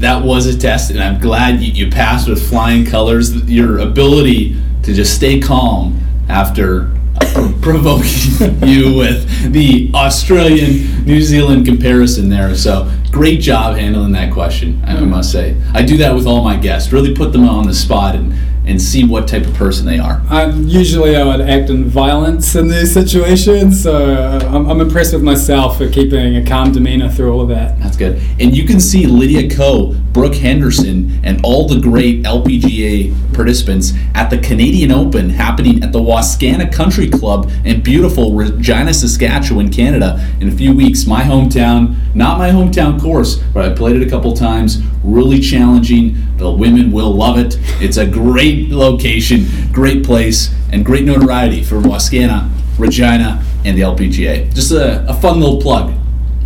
[0.00, 3.34] that was a test, and I'm glad you, you passed with flying colors.
[3.50, 6.90] Your ability to just stay calm after
[7.60, 12.54] provoking you with the Australian New Zealand comparison there.
[12.54, 15.60] So great job handling that question, I must say.
[15.72, 16.92] I do that with all my guests.
[16.92, 18.32] Really put them on the spot and,
[18.66, 20.22] and see what type of person they are.
[20.30, 25.12] Um, usually I would act in violence in these situations, so uh, I'm, I'm impressed
[25.12, 27.78] with myself for keeping a calm demeanor through all of that.
[27.80, 28.22] That's good.
[28.38, 34.28] And you can see Lydia Ko, Brooke Henderson, and all the great LPGA participants at
[34.28, 40.48] the Canadian Open happening at the Wascana Country Club in beautiful Regina, Saskatchewan, Canada in
[40.48, 41.06] a few weeks.
[41.06, 44.82] My hometown, not my hometown course, but I played it a couple times.
[45.04, 46.16] Really challenging.
[46.36, 47.58] The women will love it.
[47.80, 54.52] It's a great location, great place, and great notoriety for Wascana, Regina, and the LPGA.
[54.54, 55.94] Just a, a fun little plug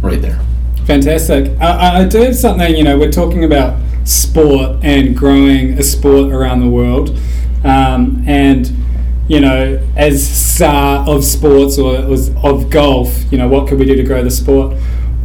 [0.03, 0.41] right there.
[0.87, 1.59] Fantastic.
[1.61, 6.31] I, I- do have something, you know, we're talking about sport and growing a sport
[6.33, 7.19] around the world.
[7.65, 8.71] Um, and,
[9.27, 14.03] you know, as of sports or of golf, you know, what could we do to
[14.03, 14.77] grow the sport?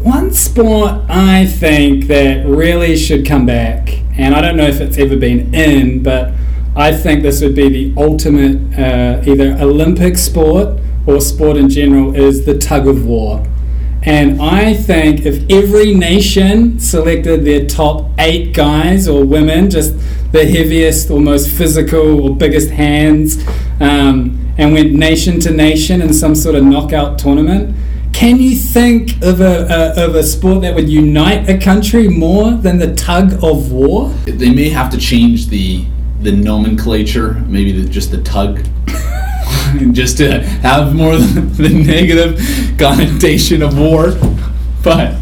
[0.02, 4.98] One sport I think that really should come back, and I don't know if it's
[4.98, 6.32] ever been in, but
[6.78, 12.16] I think this would be the ultimate uh, either Olympic sport or sport in general,
[12.16, 13.46] is the tug of war.
[14.04, 19.94] And I think if every nation selected their top eight guys or women, just
[20.32, 23.46] the heaviest or most physical or biggest hands,
[23.82, 27.76] um, and went nation to nation in some sort of knockout tournament,
[28.14, 32.52] can you think of a, a, of a sport that would unite a country more
[32.52, 34.10] than the tug of war?
[34.26, 35.86] they may have to change the
[36.22, 38.60] the nomenclature, maybe the, just the tug,
[39.92, 42.40] just to have more the negative
[42.78, 44.12] connotation of war.
[44.84, 45.16] But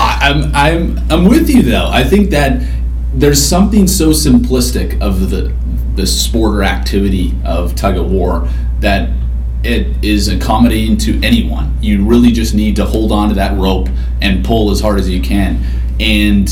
[0.00, 1.88] I, I'm I'm I'm with you though.
[1.90, 2.62] I think that
[3.14, 5.52] there's something so simplistic of the
[5.94, 8.48] the sport or activity of tug of war
[8.80, 9.10] that
[9.62, 11.76] it is accommodating to anyone.
[11.80, 13.88] You really just need to hold on to that rope
[14.20, 15.64] and pull as hard as you can.
[15.98, 16.50] And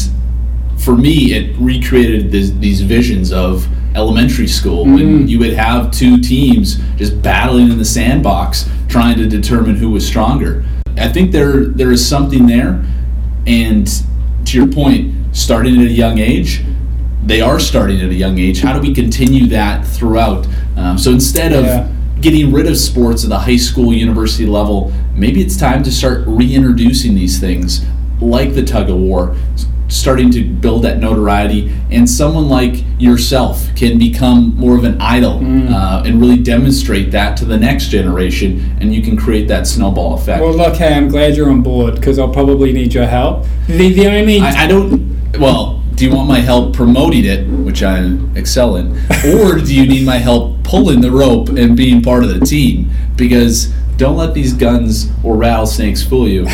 [0.78, 6.18] for me, it recreated this, these visions of elementary school when you would have two
[6.20, 10.64] teams just battling in the sandbox trying to determine who was stronger.
[10.96, 12.84] I think there there is something there,
[13.46, 13.86] and
[14.46, 16.62] to your point, starting at a young age,
[17.24, 18.60] they are starting at a young age.
[18.60, 20.46] How do we continue that throughout?
[20.76, 21.86] Um, so instead of Yeah.
[22.20, 26.24] getting rid of sports at the high school, university level, maybe it's time to start
[26.26, 27.84] reintroducing these things
[28.20, 29.34] like the tug of war,
[29.92, 31.72] starting to build that notoriety.
[31.90, 35.38] And someone like yourself can become more of an idol
[35.72, 40.14] uh, and really demonstrate that to the next generation, and you can create that snowball
[40.14, 40.42] effect.
[40.42, 43.44] Well, look, hey, I'm glad you're on board because I'll probably need your help.
[43.66, 45.12] The, the only I, I don't.
[45.38, 48.92] Well, do you want my help promoting it, which I excel in,
[49.34, 52.90] or do you need my help pulling the rope and being part of the team?
[53.16, 56.44] Because don't let these guns or rattlesnakes fool you.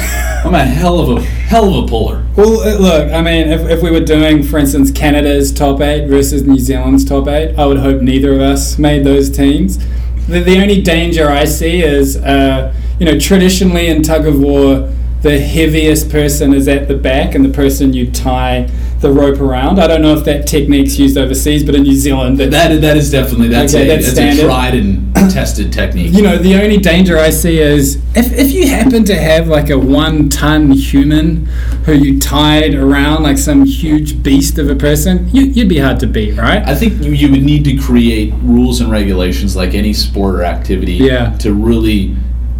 [0.44, 2.22] I'm a hell of a hell of a puller.
[2.36, 6.08] Well, uh, look, I mean, if, if we were doing, for instance, Canada's top eight
[6.08, 9.78] versus New Zealand's top eight, I would hope neither of us made those teams.
[10.26, 14.92] The, the only danger I see is, uh, you know, traditionally in tug of war,
[15.22, 19.78] the heaviest person is at the back and the person you tie the rope around.
[19.78, 22.96] I don't know if that technique's used overseas, but in New Zealand, that's That that
[22.96, 26.12] is definitely that's Okay, a that's that's a tried and tested technique.
[26.12, 29.70] you know, the only danger I see is if, if you happen to have like
[29.70, 31.46] a one ton human
[31.84, 36.00] who you tied around like some huge beast of a person, you, you'd be hard
[36.00, 36.62] to beat, right?
[36.66, 40.42] I think you, you would need to create rules and regulations like any sport or
[40.42, 41.36] activity Yeah.
[41.38, 42.16] to really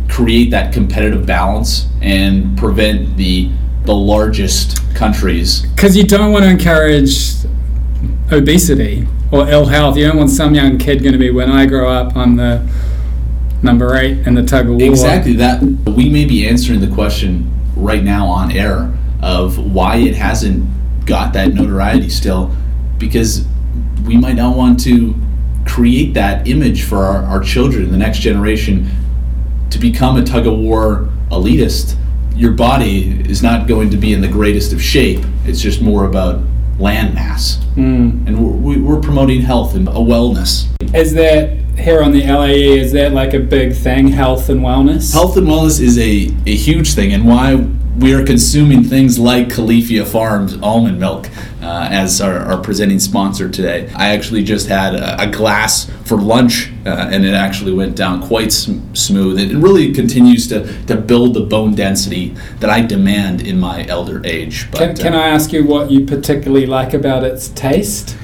[0.08, 3.50] create that competitive balance and prevent the
[3.88, 7.32] the largest countries Because you don't want to encourage
[8.30, 9.96] obesity or ill health.
[9.96, 12.14] You don't want some young kid going to be when I grow up.
[12.14, 12.68] I'm the
[13.62, 14.82] number eight in the tug of war.
[14.82, 15.62] Exactly that.
[15.62, 20.68] We may be answering the question right now on air of why it hasn't
[21.06, 22.54] got that notoriety still,
[22.98, 23.46] because
[24.04, 25.14] we might not want to
[25.66, 28.90] create that image for our, our children, the next generation,
[29.70, 31.96] to become a tug of war elitist.
[32.38, 35.24] Your body is not going to be in the greatest of shape.
[35.44, 36.40] It's just more about
[36.78, 37.56] land mass.
[37.74, 38.28] Mm.
[38.28, 40.68] And we're, we're promoting health and a wellness.
[40.94, 42.78] Is that here on the LAE?
[42.78, 45.12] Is that like a big thing, health and wellness?
[45.12, 47.56] Health and wellness is a, a huge thing, and why
[47.98, 51.28] we are consuming things like Califia Farms almond milk
[51.60, 53.90] uh, as our, our, presenting sponsor today.
[53.96, 58.22] I actually just had a, a glass for lunch, uh, and it actually went down
[58.22, 59.40] quite sm- smooth.
[59.40, 62.28] It really continues to, to build the bone density
[62.60, 64.70] that I demand in my elder age.
[64.70, 68.16] But, can, can uh, I ask you what you particularly like about its taste?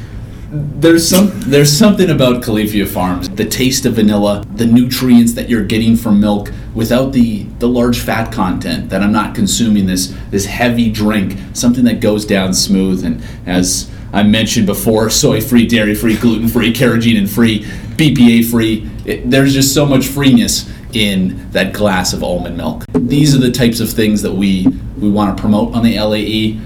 [0.55, 3.29] There's some there's something about Califia Farms.
[3.29, 7.99] The taste of vanilla, the nutrients that you're getting from milk without the the large
[7.99, 13.05] fat content that I'm not consuming this this heavy drink, something that goes down smooth
[13.05, 17.65] and as I mentioned before, soy free, dairy free, gluten free, carrageenan free,
[17.97, 18.89] BPA free.
[19.05, 22.85] It, there's just so much freeness in that glass of almond milk.
[22.93, 26.61] These are the types of things that we we want to promote on the LAE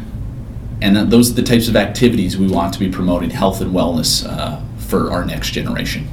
[0.81, 4.27] and those are the types of activities we want to be promoting health and wellness
[4.27, 6.09] uh, for our next generation.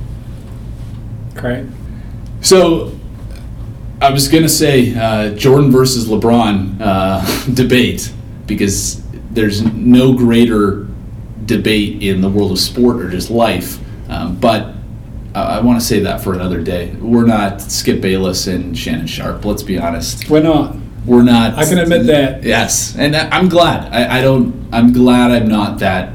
[1.36, 1.66] Great.
[2.42, 2.98] So,
[4.02, 8.12] I was going to say uh, Jordan versus LeBron uh, debate
[8.46, 9.02] because
[9.32, 10.88] there's no greater
[11.46, 13.80] debate in the world of sport or just life.
[14.10, 14.76] Um, but
[15.34, 16.92] I, I want to say that for another day.
[17.00, 19.46] We're not Skip Bayless and Shannon Sharpe.
[19.46, 20.30] Let's be honest.
[20.30, 20.76] We're not
[21.06, 21.56] we're not.
[21.56, 22.44] I can admit that.
[22.44, 23.94] Yes, and I'm glad.
[23.94, 24.68] I, I don't.
[24.72, 26.14] I'm glad I'm not that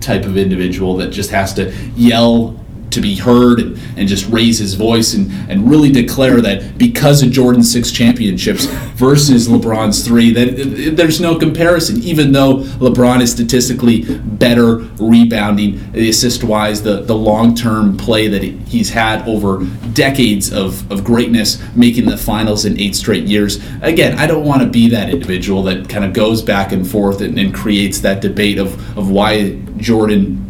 [0.00, 2.57] type of individual that just has to yell
[2.90, 7.30] to be heard and, just raise his voice and, and really declare that because of
[7.30, 8.64] Jordan's six championships
[8.94, 16.42] versus LeBron's three, that there's no comparison, even though LeBron is statistically better rebounding, assist
[16.42, 22.06] wise, the, the long term play that he's had over decades of, of greatness, making
[22.06, 23.62] the finals in eight straight years.
[23.82, 27.20] Again, I don't want to be that individual that kind of goes back and forth
[27.20, 30.47] and, and creates that debate of, of why Jordan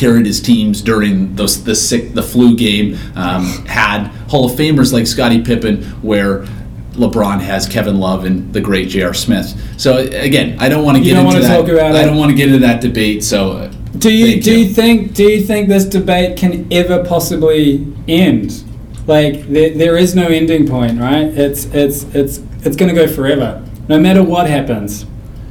[0.00, 2.98] carried his teams during those the sick the flu game.
[3.14, 6.46] Um, had Hall of Famers like Scottie Pippen, where
[6.94, 9.14] LeBron has Kevin Love and the great J.R.
[9.14, 9.54] Smith.
[9.78, 11.94] So again, I don't want to get into that.
[11.94, 13.22] I don't want to get into that debate.
[13.22, 14.64] So uh, do you do you.
[14.64, 18.64] you think do you think this debate can ever possibly end?
[19.06, 21.26] Like there, there is no ending point, right?
[21.26, 25.06] It's it's it's it's going to go forever, no matter what happens.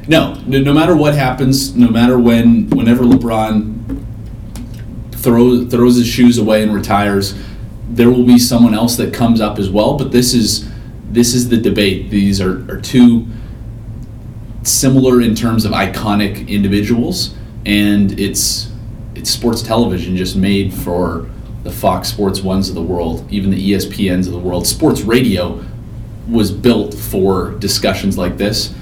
[0.08, 3.79] No, no, no matter what happens, no matter when, whenever LeBron
[5.22, 7.34] throws throws his shoes away and retires.
[7.88, 10.68] There will be someone else that comes up as well, but this is
[11.10, 12.10] this is the debate.
[12.10, 13.26] These are, are two
[14.62, 17.34] similar in terms of iconic individuals,
[17.66, 18.70] and it's
[19.14, 21.28] it's sports television just made for
[21.62, 24.66] the Fox Sports ones of the world, even the ESPNs of the world.
[24.66, 25.62] Sports radio
[26.28, 28.72] was built for discussions like this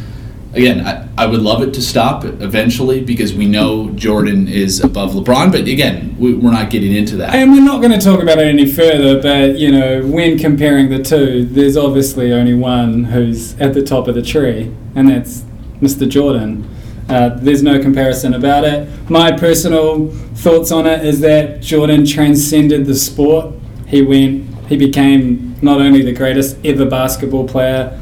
[0.55, 5.13] again, I, I would love it to stop eventually because we know Jordan is above
[5.13, 5.53] LeBron.
[5.53, 7.35] But again, we, are not getting into that.
[7.35, 9.21] And we're not going to talk about it any further.
[9.21, 14.09] But you know, when comparing the two, there's obviously only one who's at the top
[14.09, 15.45] of the tree, and that's
[15.81, 16.09] Mr.
[16.09, 16.69] Jordan.
[17.09, 18.87] Uh, there's no comparison about it.
[19.09, 23.55] My personal thoughts on it is that Jordan transcended the sport.
[23.87, 27.99] He went, he became not only the greatest ever basketball player,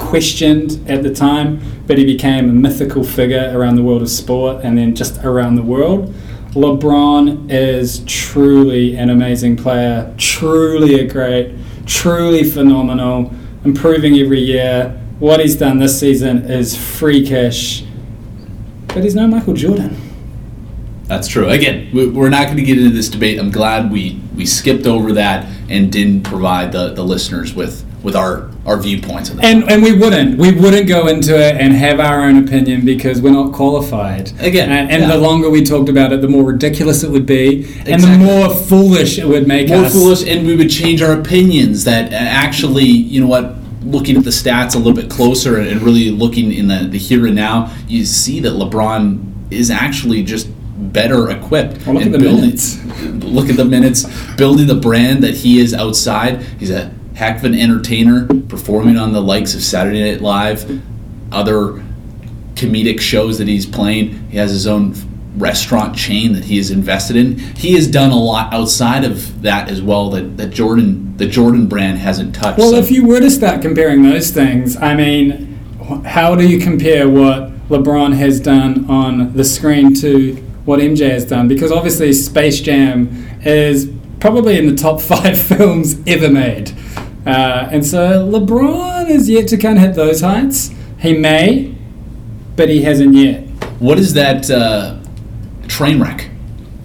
[0.00, 4.64] unquestioned at the time, but he became a mythical figure around the world of sport
[4.64, 6.12] and then just around the world.
[6.52, 11.54] LeBron is truly an amazing player, truly a great,
[11.86, 13.32] truly phenomenal,
[13.64, 14.98] improving every year.
[15.20, 17.84] What he's done this season is freakish,
[18.88, 19.96] but he's no Michael Jordan.
[21.04, 21.48] That's true.
[21.48, 23.38] Again, we're not going to get into this debate.
[23.38, 28.16] I'm glad we, we skipped over that and didn't provide the, the listeners with with
[28.16, 29.30] our our viewpoints.
[29.30, 33.20] And and we wouldn't we wouldn't go into it and have our own opinion because
[33.20, 34.32] we're not qualified.
[34.40, 35.08] Again, and, and yeah.
[35.08, 37.92] the longer we talked about it, the more ridiculous it would be, exactly.
[37.92, 39.94] and the more foolish it would make more us.
[39.94, 41.84] More foolish, and we would change our opinions.
[41.84, 43.56] That uh, actually, you know what.
[43.82, 47.26] Looking at the stats a little bit closer and really looking in the, the here
[47.26, 50.50] and now, you see that LeBron is actually just
[50.92, 51.86] better equipped.
[51.86, 52.84] Well, look at the building, minutes.
[53.24, 54.04] Look at the minutes.
[54.36, 56.42] Building the brand that he is outside.
[56.58, 60.80] He's a heck of an entertainer, performing on the likes of Saturday Night Live,
[61.30, 61.84] other
[62.54, 64.26] comedic shows that he's playing.
[64.30, 64.94] He has his own
[65.36, 67.38] restaurant chain that he has invested in.
[67.38, 71.66] He has done a lot outside of that as well that, that Jordan the Jordan
[71.66, 72.58] brand hasn't touched.
[72.58, 75.58] Well, So- if you were to start comparing those things, I mean,
[76.06, 81.26] how do you compare what LeBron has done on the screen to what MJ has
[81.26, 81.48] done?
[81.48, 83.90] Because obviously, Space Jam is
[84.20, 86.72] probably in the top five films ever made.
[87.26, 90.70] Uh, and so LeBron is yet to kind of hit those heights.
[90.98, 91.74] He may,
[92.56, 93.44] but he hasn't yet.
[93.78, 94.98] what is that uh,
[95.68, 96.30] train wreck?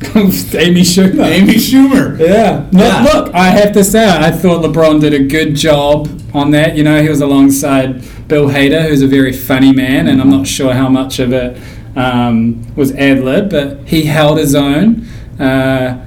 [0.15, 1.25] Amy Schumer.
[1.25, 2.19] Amy Schumer.
[2.19, 2.69] Yeah.
[2.71, 3.03] No, Yeah.
[3.03, 6.75] Look, I have to say, I thought LeBron did a good job on that.
[6.75, 10.47] You know, he was alongside Bill Hader, who's a very funny man, and I'm not
[10.47, 11.57] sure how much of it
[11.95, 15.05] um, was ad lib, but he held his own
[15.39, 16.05] uh,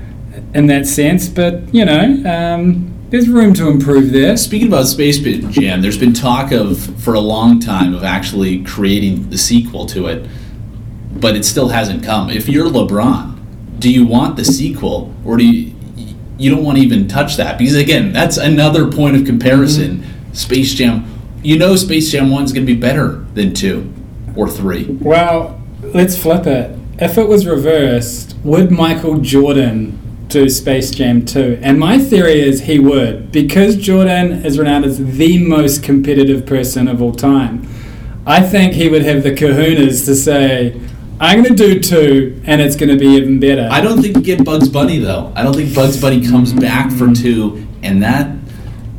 [0.54, 1.28] in that sense.
[1.28, 4.36] But, you know, um, there's room to improve there.
[4.36, 9.30] Speaking about Space Jam, there's been talk of for a long time of actually creating
[9.30, 10.28] the sequel to it,
[11.12, 12.28] but it still hasn't come.
[12.28, 15.74] If you're LeBron, do you want the sequel or do you
[16.38, 17.58] you don't want to even touch that?
[17.58, 19.98] Because again, that's another point of comparison.
[19.98, 20.34] Mm-hmm.
[20.34, 21.04] Space Jam,
[21.42, 23.92] you know Space Jam 1 is going to be better than 2
[24.36, 24.84] or 3.
[25.00, 26.78] Well, let's flip it.
[27.00, 29.98] If it was reversed, would Michael Jordan
[30.28, 31.58] do Space Jam 2?
[31.62, 36.88] And my theory is he would, because Jordan is renowned as the most competitive person
[36.88, 37.66] of all time.
[38.26, 40.78] I think he would have the kahunas to say,
[41.20, 43.68] I'm going to do two, and it's going to be even better.
[43.72, 45.32] I don't think you get Bugs Bunny though.
[45.34, 48.36] I don't think Bugs Bunny comes back for two, and that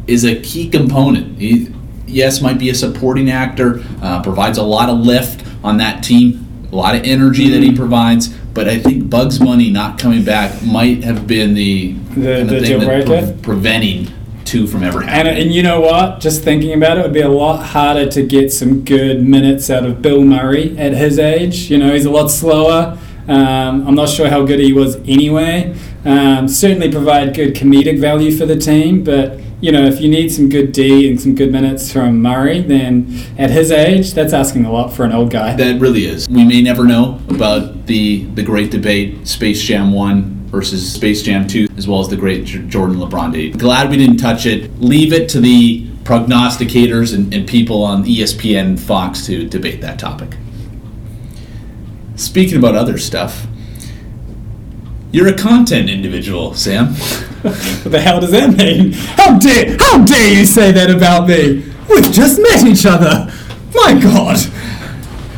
[0.05, 1.37] is a key component.
[1.37, 1.73] He,
[2.07, 6.67] yes, might be a supporting actor, uh, provides a lot of lift on that team,
[6.71, 8.35] a lot of energy that he provides.
[8.59, 12.79] But I think Bugs Bunny not coming back might have been the The- the thing
[12.81, 13.33] that breaker?
[13.41, 14.09] preventing
[14.43, 15.43] two from ever And, happening.
[15.43, 16.19] and you know what?
[16.19, 19.69] Just thinking about it, it would be a lot harder to get some good minutes
[19.69, 21.71] out of Bill Murray at his age.
[21.71, 22.97] You know, he's a lot slower.
[23.29, 25.71] Um, I'm not sure how good he was anyway.
[26.03, 30.29] Um, certainly provide good comedic value for the team, but you know, if you need
[30.29, 34.65] some good D and some good minutes from Murray, then at his age, that's asking
[34.65, 35.55] a lot for an old guy.
[35.55, 36.29] That really is.
[36.29, 41.47] We may never know about the the great debate Space Jam 1 versus Space Jam
[41.47, 43.57] 2 as well as the great J- Jordan LeBron debate.
[43.57, 44.79] Glad we didn't touch it.
[44.79, 50.37] Leave it to the prognosticators and, and people on ESPN Fox to debate that topic.
[52.15, 53.45] Speaking about other stuff,
[55.11, 56.95] you're a content individual, Sam.
[57.39, 58.91] What the hell does that mean?
[58.91, 61.63] How dare how dare you say that about me?
[61.89, 63.33] We've just met each other.
[63.73, 64.37] My God.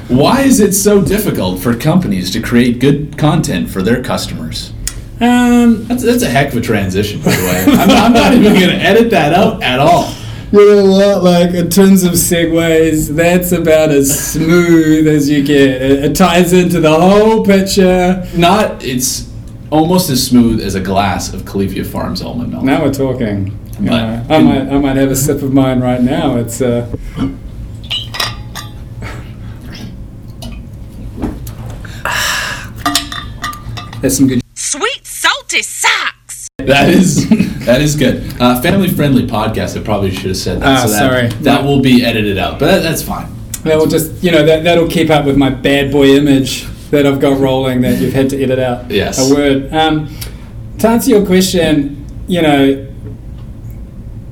[0.09, 4.74] Why is it so difficult for companies to create good content for their customers?
[5.22, 7.65] Um, That's, that's a heck of a transition, by the way.
[7.78, 10.11] I'm, I'm not even going to edit that out at all.
[10.51, 11.24] You know what?
[11.24, 15.82] Like in terms of segues, that's about as smooth as you get.
[15.82, 18.28] It, it ties into the whole picture.
[18.36, 19.31] Not, it's
[19.72, 22.63] almost as smooth as a glass of Califia Farms almond milk.
[22.63, 23.57] Now we're talking.
[23.80, 26.36] You But- know, I might, I might have a sip of mine right now.
[26.38, 26.88] It's uh,
[34.01, 34.41] there's some good.
[34.55, 36.47] Sweet salty socks.
[36.59, 37.28] That is
[37.65, 38.34] that is good.
[38.41, 39.80] Uh, family friendly podcast.
[39.80, 40.84] I probably should have said that.
[40.84, 41.28] Ah, that, sorry.
[41.43, 43.32] That will be edited out, but that, that's fine.
[43.63, 47.08] That will just, you know, that that'll keep up with my bad boy image that
[47.08, 48.92] I've got rolling that you've had to edit out.
[48.92, 49.32] Yes.
[49.32, 49.74] A word.
[49.74, 50.14] Um,
[50.80, 52.88] to answer your question, you know,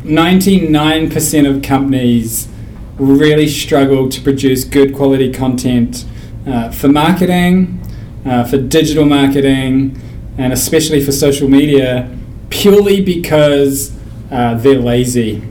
[0.04, 2.50] 99% of companies
[2.98, 6.06] really struggle to produce good quality content
[6.46, 7.82] uh, for marketing,
[8.26, 10.00] uh, for digital marketing,
[10.38, 12.14] and especially for social media,
[12.50, 13.96] purely because
[14.32, 15.42] uh, they're lazy.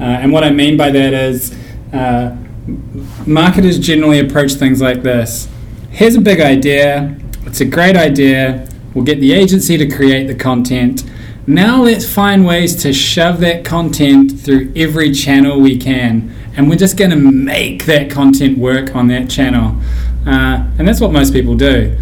[0.00, 1.56] Uh, and what I mean by that is,
[1.92, 2.36] uh,
[3.26, 5.48] marketers generally approach things like this
[5.90, 7.16] here's a big idea,
[7.46, 11.04] it's a great idea, we'll get the agency to create the content.
[11.46, 16.76] Now let's find ways to shove that content through every channel we can, and we're
[16.76, 19.80] just going to make that content work on that channel.
[20.26, 21.96] Uh, and that's what most people do.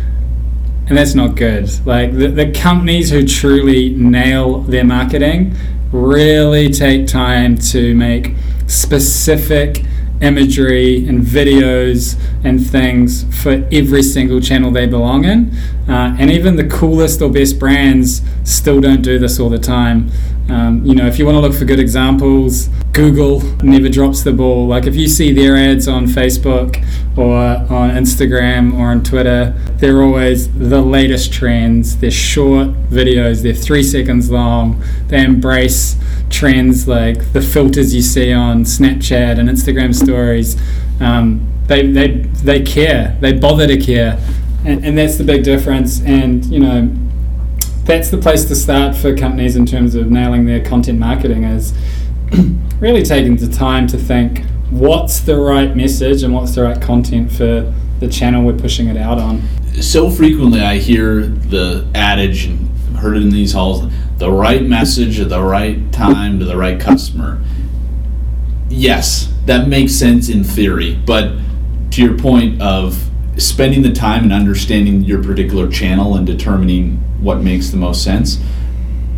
[0.89, 1.71] And that's not good.
[1.87, 5.55] Like the, the companies who truly nail their marketing
[5.93, 8.35] really take time to make
[8.67, 9.85] specific
[10.21, 15.51] imagery and videos and things for every single channel they belong in.
[15.89, 20.11] Uh, and even the coolest or best brands still don't do this all the time.
[20.49, 24.33] Um, you know, if you want to look for good examples, Google never drops the
[24.33, 24.67] ball.
[24.67, 26.83] Like if you see their ads on Facebook
[27.17, 31.99] or on Instagram or on Twitter, they're always the latest trends.
[31.99, 34.83] They're short videos, they're three seconds long.
[35.09, 35.97] They embrace
[36.31, 40.57] trends like the filters you see on Snapchat and Instagram stories.
[41.01, 42.09] Um, they, they,
[42.43, 44.19] they care, they bother to care.
[44.65, 46.01] and, and that's the big difference.
[46.03, 46.91] And you know,
[47.89, 51.73] that's the place to start for companies in terms of nailing their content marketing is
[52.81, 57.33] really taking the time to think what's the right message and what's the right content
[57.33, 59.43] for the channel we're pushing it out on.
[59.81, 62.69] So frequently, I hear the adage and
[62.99, 66.79] heard it in these halls: the right message at the right time to the right
[66.79, 67.43] customer.
[68.69, 71.39] Yes, that makes sense in theory, but
[71.93, 73.09] to your point of
[73.39, 78.39] spending the time and understanding your particular channel and determining what makes the most sense,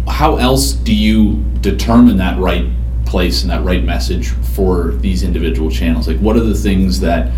[0.08, 2.66] how else do you determine that right
[3.06, 6.08] place and that right message for these individual channels?
[6.08, 7.32] Like, what are the things that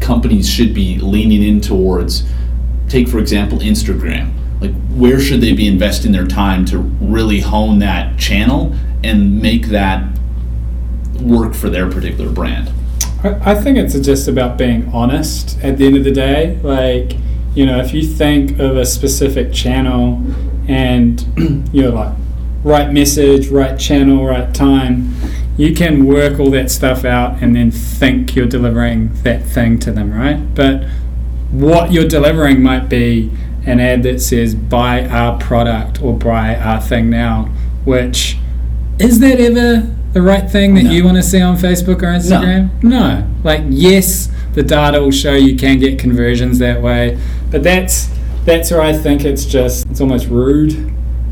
[0.00, 2.28] companies should be leaning in towards?
[2.88, 4.32] Take, for example, Instagram.
[4.60, 8.74] Like, where should they be investing their time to really hone that channel
[9.04, 10.04] and make that
[11.20, 12.72] work for their particular brand?
[13.22, 16.56] I, think it's just about being honest at the end of the day.
[16.62, 17.16] Like,
[17.54, 20.22] you know, if you think of a specific channel
[20.68, 22.14] and you're like,
[22.64, 25.12] right message, right channel, right time,
[25.56, 29.90] you can work all that stuff out and then think you're delivering that thing to
[29.90, 30.54] them, right?
[30.54, 30.84] But
[31.50, 33.30] what you're delivering might be
[33.66, 37.46] an ad that says buy our product or buy our thing now,
[37.84, 38.36] which
[38.98, 40.90] is that ever the right thing that No.
[40.90, 42.70] you want to see on Facebook or Instagram?
[42.82, 43.28] No.
[43.44, 47.18] Like yes, the data will show you can get conversions that way,
[47.50, 48.08] but that's
[48.44, 50.74] that's where I think it's just it's almost rude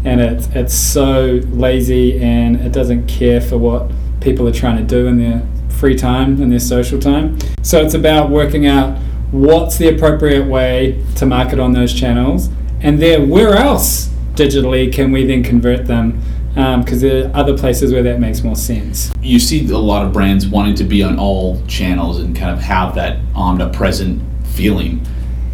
[0.05, 3.91] and it's it's so lazy and it doesn't care for what
[4.21, 7.39] people are trying to do in their free time and their social time.
[7.63, 8.99] So it's about working out
[9.31, 12.49] what's the appropriate way to market on those channels
[12.81, 16.21] and then where else digitally can we then convert them
[16.57, 19.13] um, because there are other places where that makes more sense.
[19.21, 22.61] you see a lot of brands wanting to be on all channels and kind of
[22.61, 25.07] have that omnipresent feeling.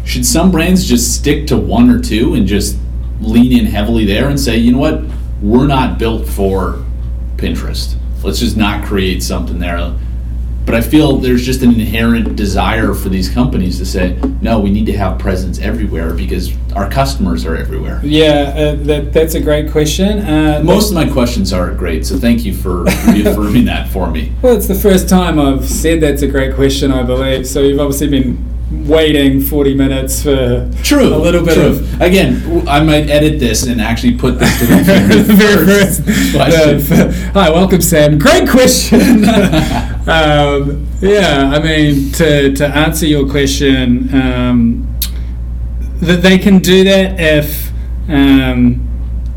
[0.05, 2.77] Should some brands just stick to one or two and just
[3.21, 5.03] lean in heavily there and say, you know what,
[5.41, 6.83] we're not built for
[7.37, 7.95] Pinterest.
[8.23, 9.93] Let's just not create something there.
[10.65, 14.71] But I feel there's just an inherent desire for these companies to say, no, we
[14.71, 17.99] need to have presence everywhere because our customers are everywhere.
[18.01, 20.19] Yeah, uh, that, that's a great question.
[20.19, 24.31] Uh, Most of my questions are great, so thank you for reaffirming that for me.
[24.41, 27.45] Well, it's the first time I've said that's a great question, I believe.
[27.45, 28.52] So you've obviously been
[28.85, 31.13] waiting 40 minutes for True.
[31.13, 31.67] a little bit true.
[31.67, 32.01] of.
[32.01, 34.75] Again, i might edit this and actually put this to the
[35.27, 36.03] the very, first
[36.35, 36.99] question.
[36.99, 38.17] uh, hi, welcome, Sam.
[38.17, 38.99] Great question.
[40.07, 44.97] um, yeah, I mean, to, to answer your question, um,
[45.99, 47.71] that they can do that if
[48.09, 48.87] um,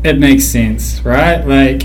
[0.03, 1.45] it makes sense, right?
[1.45, 1.83] Like,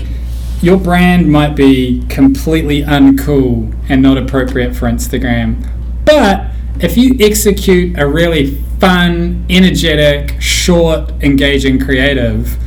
[0.61, 5.67] your brand might be completely uncool and not appropriate for Instagram,
[6.05, 6.52] but
[6.83, 12.57] if you execute a really fun, energetic, short, engaging creative,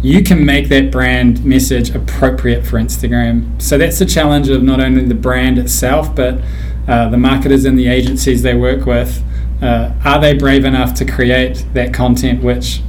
[0.00, 3.60] you can make that brand message appropriate for Instagram.
[3.60, 6.40] So that's the challenge of not only the brand itself, but
[6.86, 9.24] uh, the marketers and the agencies they work with.
[9.60, 12.80] Uh, are they brave enough to create that content which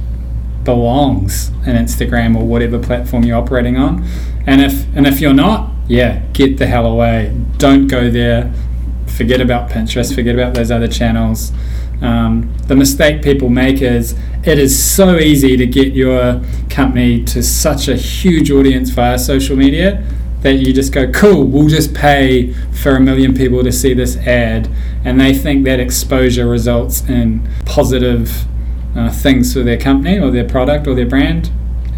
[0.62, 4.04] belongs in Instagram or whatever platform you're operating on?
[4.46, 7.34] And if and if you're not, yeah, get the hell away.
[7.58, 8.52] Don't go there.
[9.16, 10.14] Forget about Pinterest.
[10.14, 11.52] Forget about those other channels.
[12.02, 17.42] Um, the mistake people make is it is so easy to get your company to
[17.42, 20.04] such a huge audience via social media
[20.42, 24.16] that you just go, cool, we'll just pay for a million people to see this
[24.18, 24.68] ad.
[25.04, 28.44] And they think that exposure results in positive
[28.94, 31.50] uh, things for their company or their product or their brand.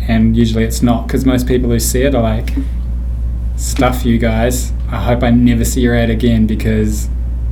[0.07, 2.51] And usually it's not because most people who see it are like,
[3.57, 4.73] stuff you guys.
[4.91, 7.09] I hope I never see your ad again because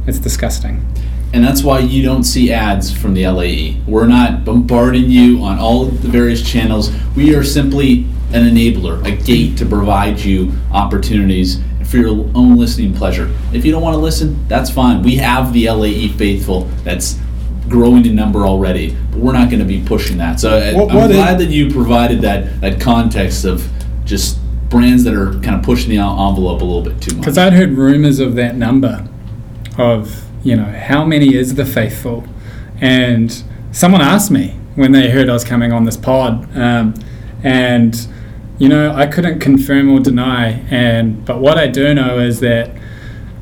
[0.07, 0.85] it's disgusting.
[1.33, 3.81] And that's why you don't see ads from the LAE.
[3.89, 6.93] We're not bombarding you on all the various channels.
[7.17, 12.95] We are simply an enabler, a gate to provide you opportunities for your own listening
[12.95, 13.33] pleasure.
[13.53, 15.03] If you don't want to listen, that's fine.
[15.03, 17.19] We have the LAE faithful that's
[17.69, 20.39] growing in number already, but we're not going to be pushing that.
[20.39, 23.69] So uh, I- What- I'm what is- glad that you provided that, that context of
[24.05, 24.39] just
[24.75, 27.21] brands that are kind of pushing the envelope a little bit too much.
[27.21, 29.09] Because I'd heard rumors of that number
[29.79, 32.25] of, you know, how many is the faithful?
[32.81, 36.49] And someone asked me when they heard I was coming on this pod.
[36.57, 36.95] Um,
[37.45, 37.95] and,
[38.59, 40.65] you know, I couldn't confirm or deny.
[40.71, 42.73] And But what I do know is that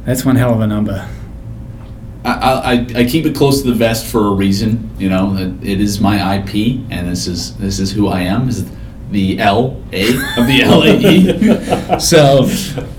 [0.04, 1.08] that's one hell of a number.
[2.26, 4.90] I, I, I keep it close to the vest for a reason.
[4.98, 6.54] You know, that it is my IP,
[6.90, 8.48] and this is this is who I am.
[8.48, 8.70] Is
[9.12, 11.98] the L A of the LAE.
[11.98, 12.48] so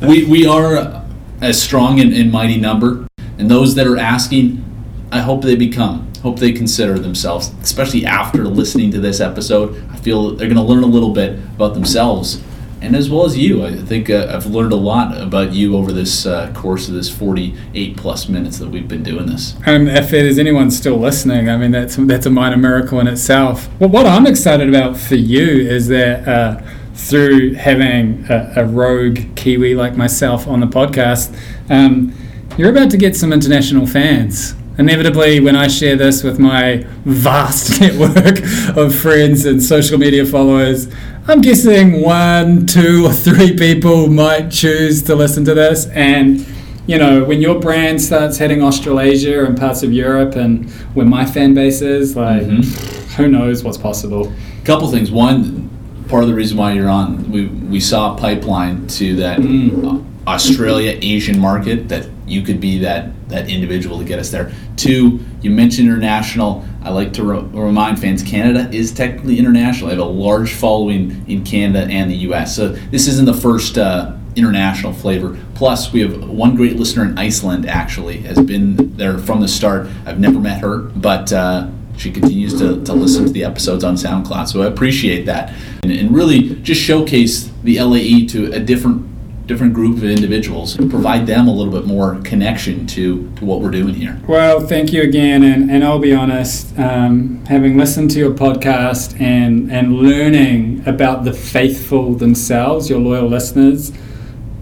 [0.08, 1.04] we we are
[1.42, 3.08] a strong and, and mighty number,
[3.38, 4.64] and those that are asking,
[5.12, 6.12] I hope they become.
[6.22, 9.84] Hope they consider themselves, especially after listening to this episode.
[9.92, 12.42] I feel they're going to learn a little bit about themselves
[12.84, 13.66] and as well as you.
[13.66, 17.10] I think uh, I've learned a lot about you over this uh, course of this
[17.10, 19.56] 48 plus minutes that we've been doing this.
[19.66, 23.08] And if it is anyone still listening, I mean, that's, that's a minor miracle in
[23.08, 23.70] itself.
[23.80, 26.62] Well, what I'm excited about for you is that uh,
[26.94, 31.36] through having a, a, rogue Kiwi like myself on the podcast,
[31.70, 32.14] um,
[32.58, 37.80] you're about to get some international fans inevitably when I share this with my vast
[37.82, 38.40] network
[38.76, 40.88] of friends and social media followers,
[41.28, 45.86] I'm guessing one, two, or three people might choose to listen to this.
[45.88, 46.46] And,
[46.86, 51.26] you know, when your brand starts hitting Australasia and parts of Europe and where my
[51.26, 53.14] fan base is, like, mm-hmm.
[53.16, 54.34] who knows what's possible?
[54.62, 55.12] A couple things.
[55.12, 55.70] One,
[56.10, 60.06] part of the reason why you're on, we, we saw a pipeline to that mm.
[60.28, 64.52] Australasian market that you could be that that individual to get us there.
[64.76, 66.66] Two, you mentioned international.
[66.82, 69.88] I like to re- remind fans Canada is technically international.
[69.88, 72.56] I have a large following in Canada and the U.S.
[72.56, 75.40] So this isn't the first uh, international flavor.
[75.56, 77.68] Plus, we have one great listener in Iceland.
[77.68, 79.88] Actually, has been there from the start.
[80.06, 81.32] I've never met her, but.
[81.32, 85.54] Uh, she continues to, to listen to the episodes on SoundCloud, so I appreciate that.
[85.84, 89.13] And, and really just showcase the LAE to a different
[89.46, 93.60] different group of individuals and provide them a little bit more connection to, to what
[93.60, 94.20] we're doing here.
[94.26, 95.44] Well, thank you again.
[95.44, 101.26] And, and I'll be honest, um, having listened to your podcast and, and learning about
[101.26, 103.92] the faithful themselves, your loyal listeners,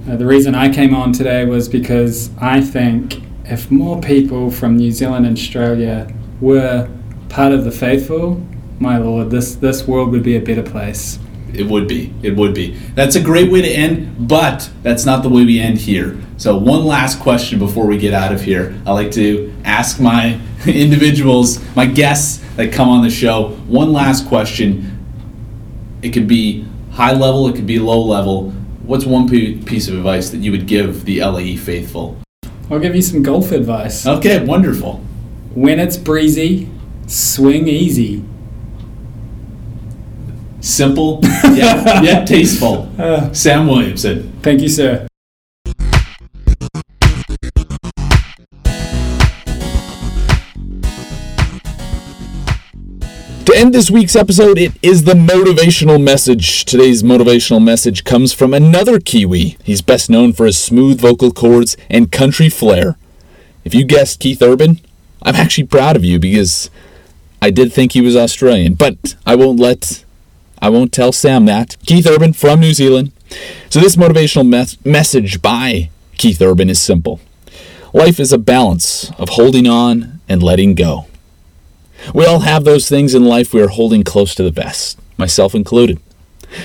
[0.09, 4.77] uh, the reason I came on today was because I think if more people from
[4.77, 6.89] New Zealand and Australia were
[7.29, 8.41] part of the faithful,
[8.79, 11.19] my lord, this, this world would be a better place.
[11.53, 12.13] It would be.
[12.23, 12.75] It would be.
[12.95, 16.17] That's a great way to end, but that's not the way we end here.
[16.37, 18.79] So, one last question before we get out of here.
[18.85, 24.27] I like to ask my individuals, my guests that come on the show, one last
[24.27, 24.97] question.
[26.01, 28.51] It could be high level, it could be low level.
[28.83, 32.17] What's one piece of advice that you would give the LAE faithful?
[32.69, 34.07] I'll give you some golf advice.
[34.07, 35.03] Okay, wonderful.
[35.53, 36.69] When it's breezy,
[37.05, 38.23] swing easy.
[40.61, 42.91] Simple, yet, yet tasteful.
[42.97, 44.31] Uh, Sam Williamson.
[44.43, 45.07] Thank you, sir.
[53.45, 56.63] To end this week's episode, it is the motivational message.
[56.63, 59.57] Today's motivational message comes from another Kiwi.
[59.63, 62.97] He's best known for his smooth vocal cords and country flair.
[63.65, 64.79] If you guessed Keith Urban,
[65.23, 66.69] I'm actually proud of you because
[67.41, 70.05] I did think he was Australian, but I won't let
[70.61, 71.75] I won't tell Sam that.
[71.85, 73.11] Keith Urban from New Zealand.
[73.69, 77.19] So, this motivational me- message by Keith Urban is simple
[77.93, 81.07] Life is a balance of holding on and letting go.
[82.13, 85.53] We all have those things in life we are holding close to the vest, myself
[85.53, 85.99] included.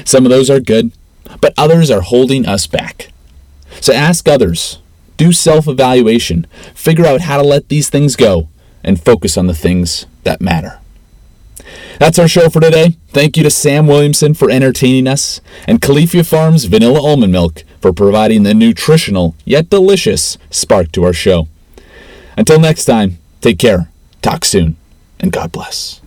[0.04, 0.92] Some of those are good,
[1.40, 3.10] but others are holding us back.
[3.80, 4.78] So ask others,
[5.16, 8.48] do self evaluation, figure out how to let these things go,
[8.84, 10.80] and focus on the things that matter.
[11.98, 12.96] That's our show for today.
[13.08, 17.92] Thank you to Sam Williamson for entertaining us, and Califia Farms Vanilla Almond Milk for
[17.92, 21.48] providing the nutritional yet delicious spark to our show.
[22.36, 23.88] Until next time, take care,
[24.20, 24.76] talk soon,
[25.18, 26.00] and God bless.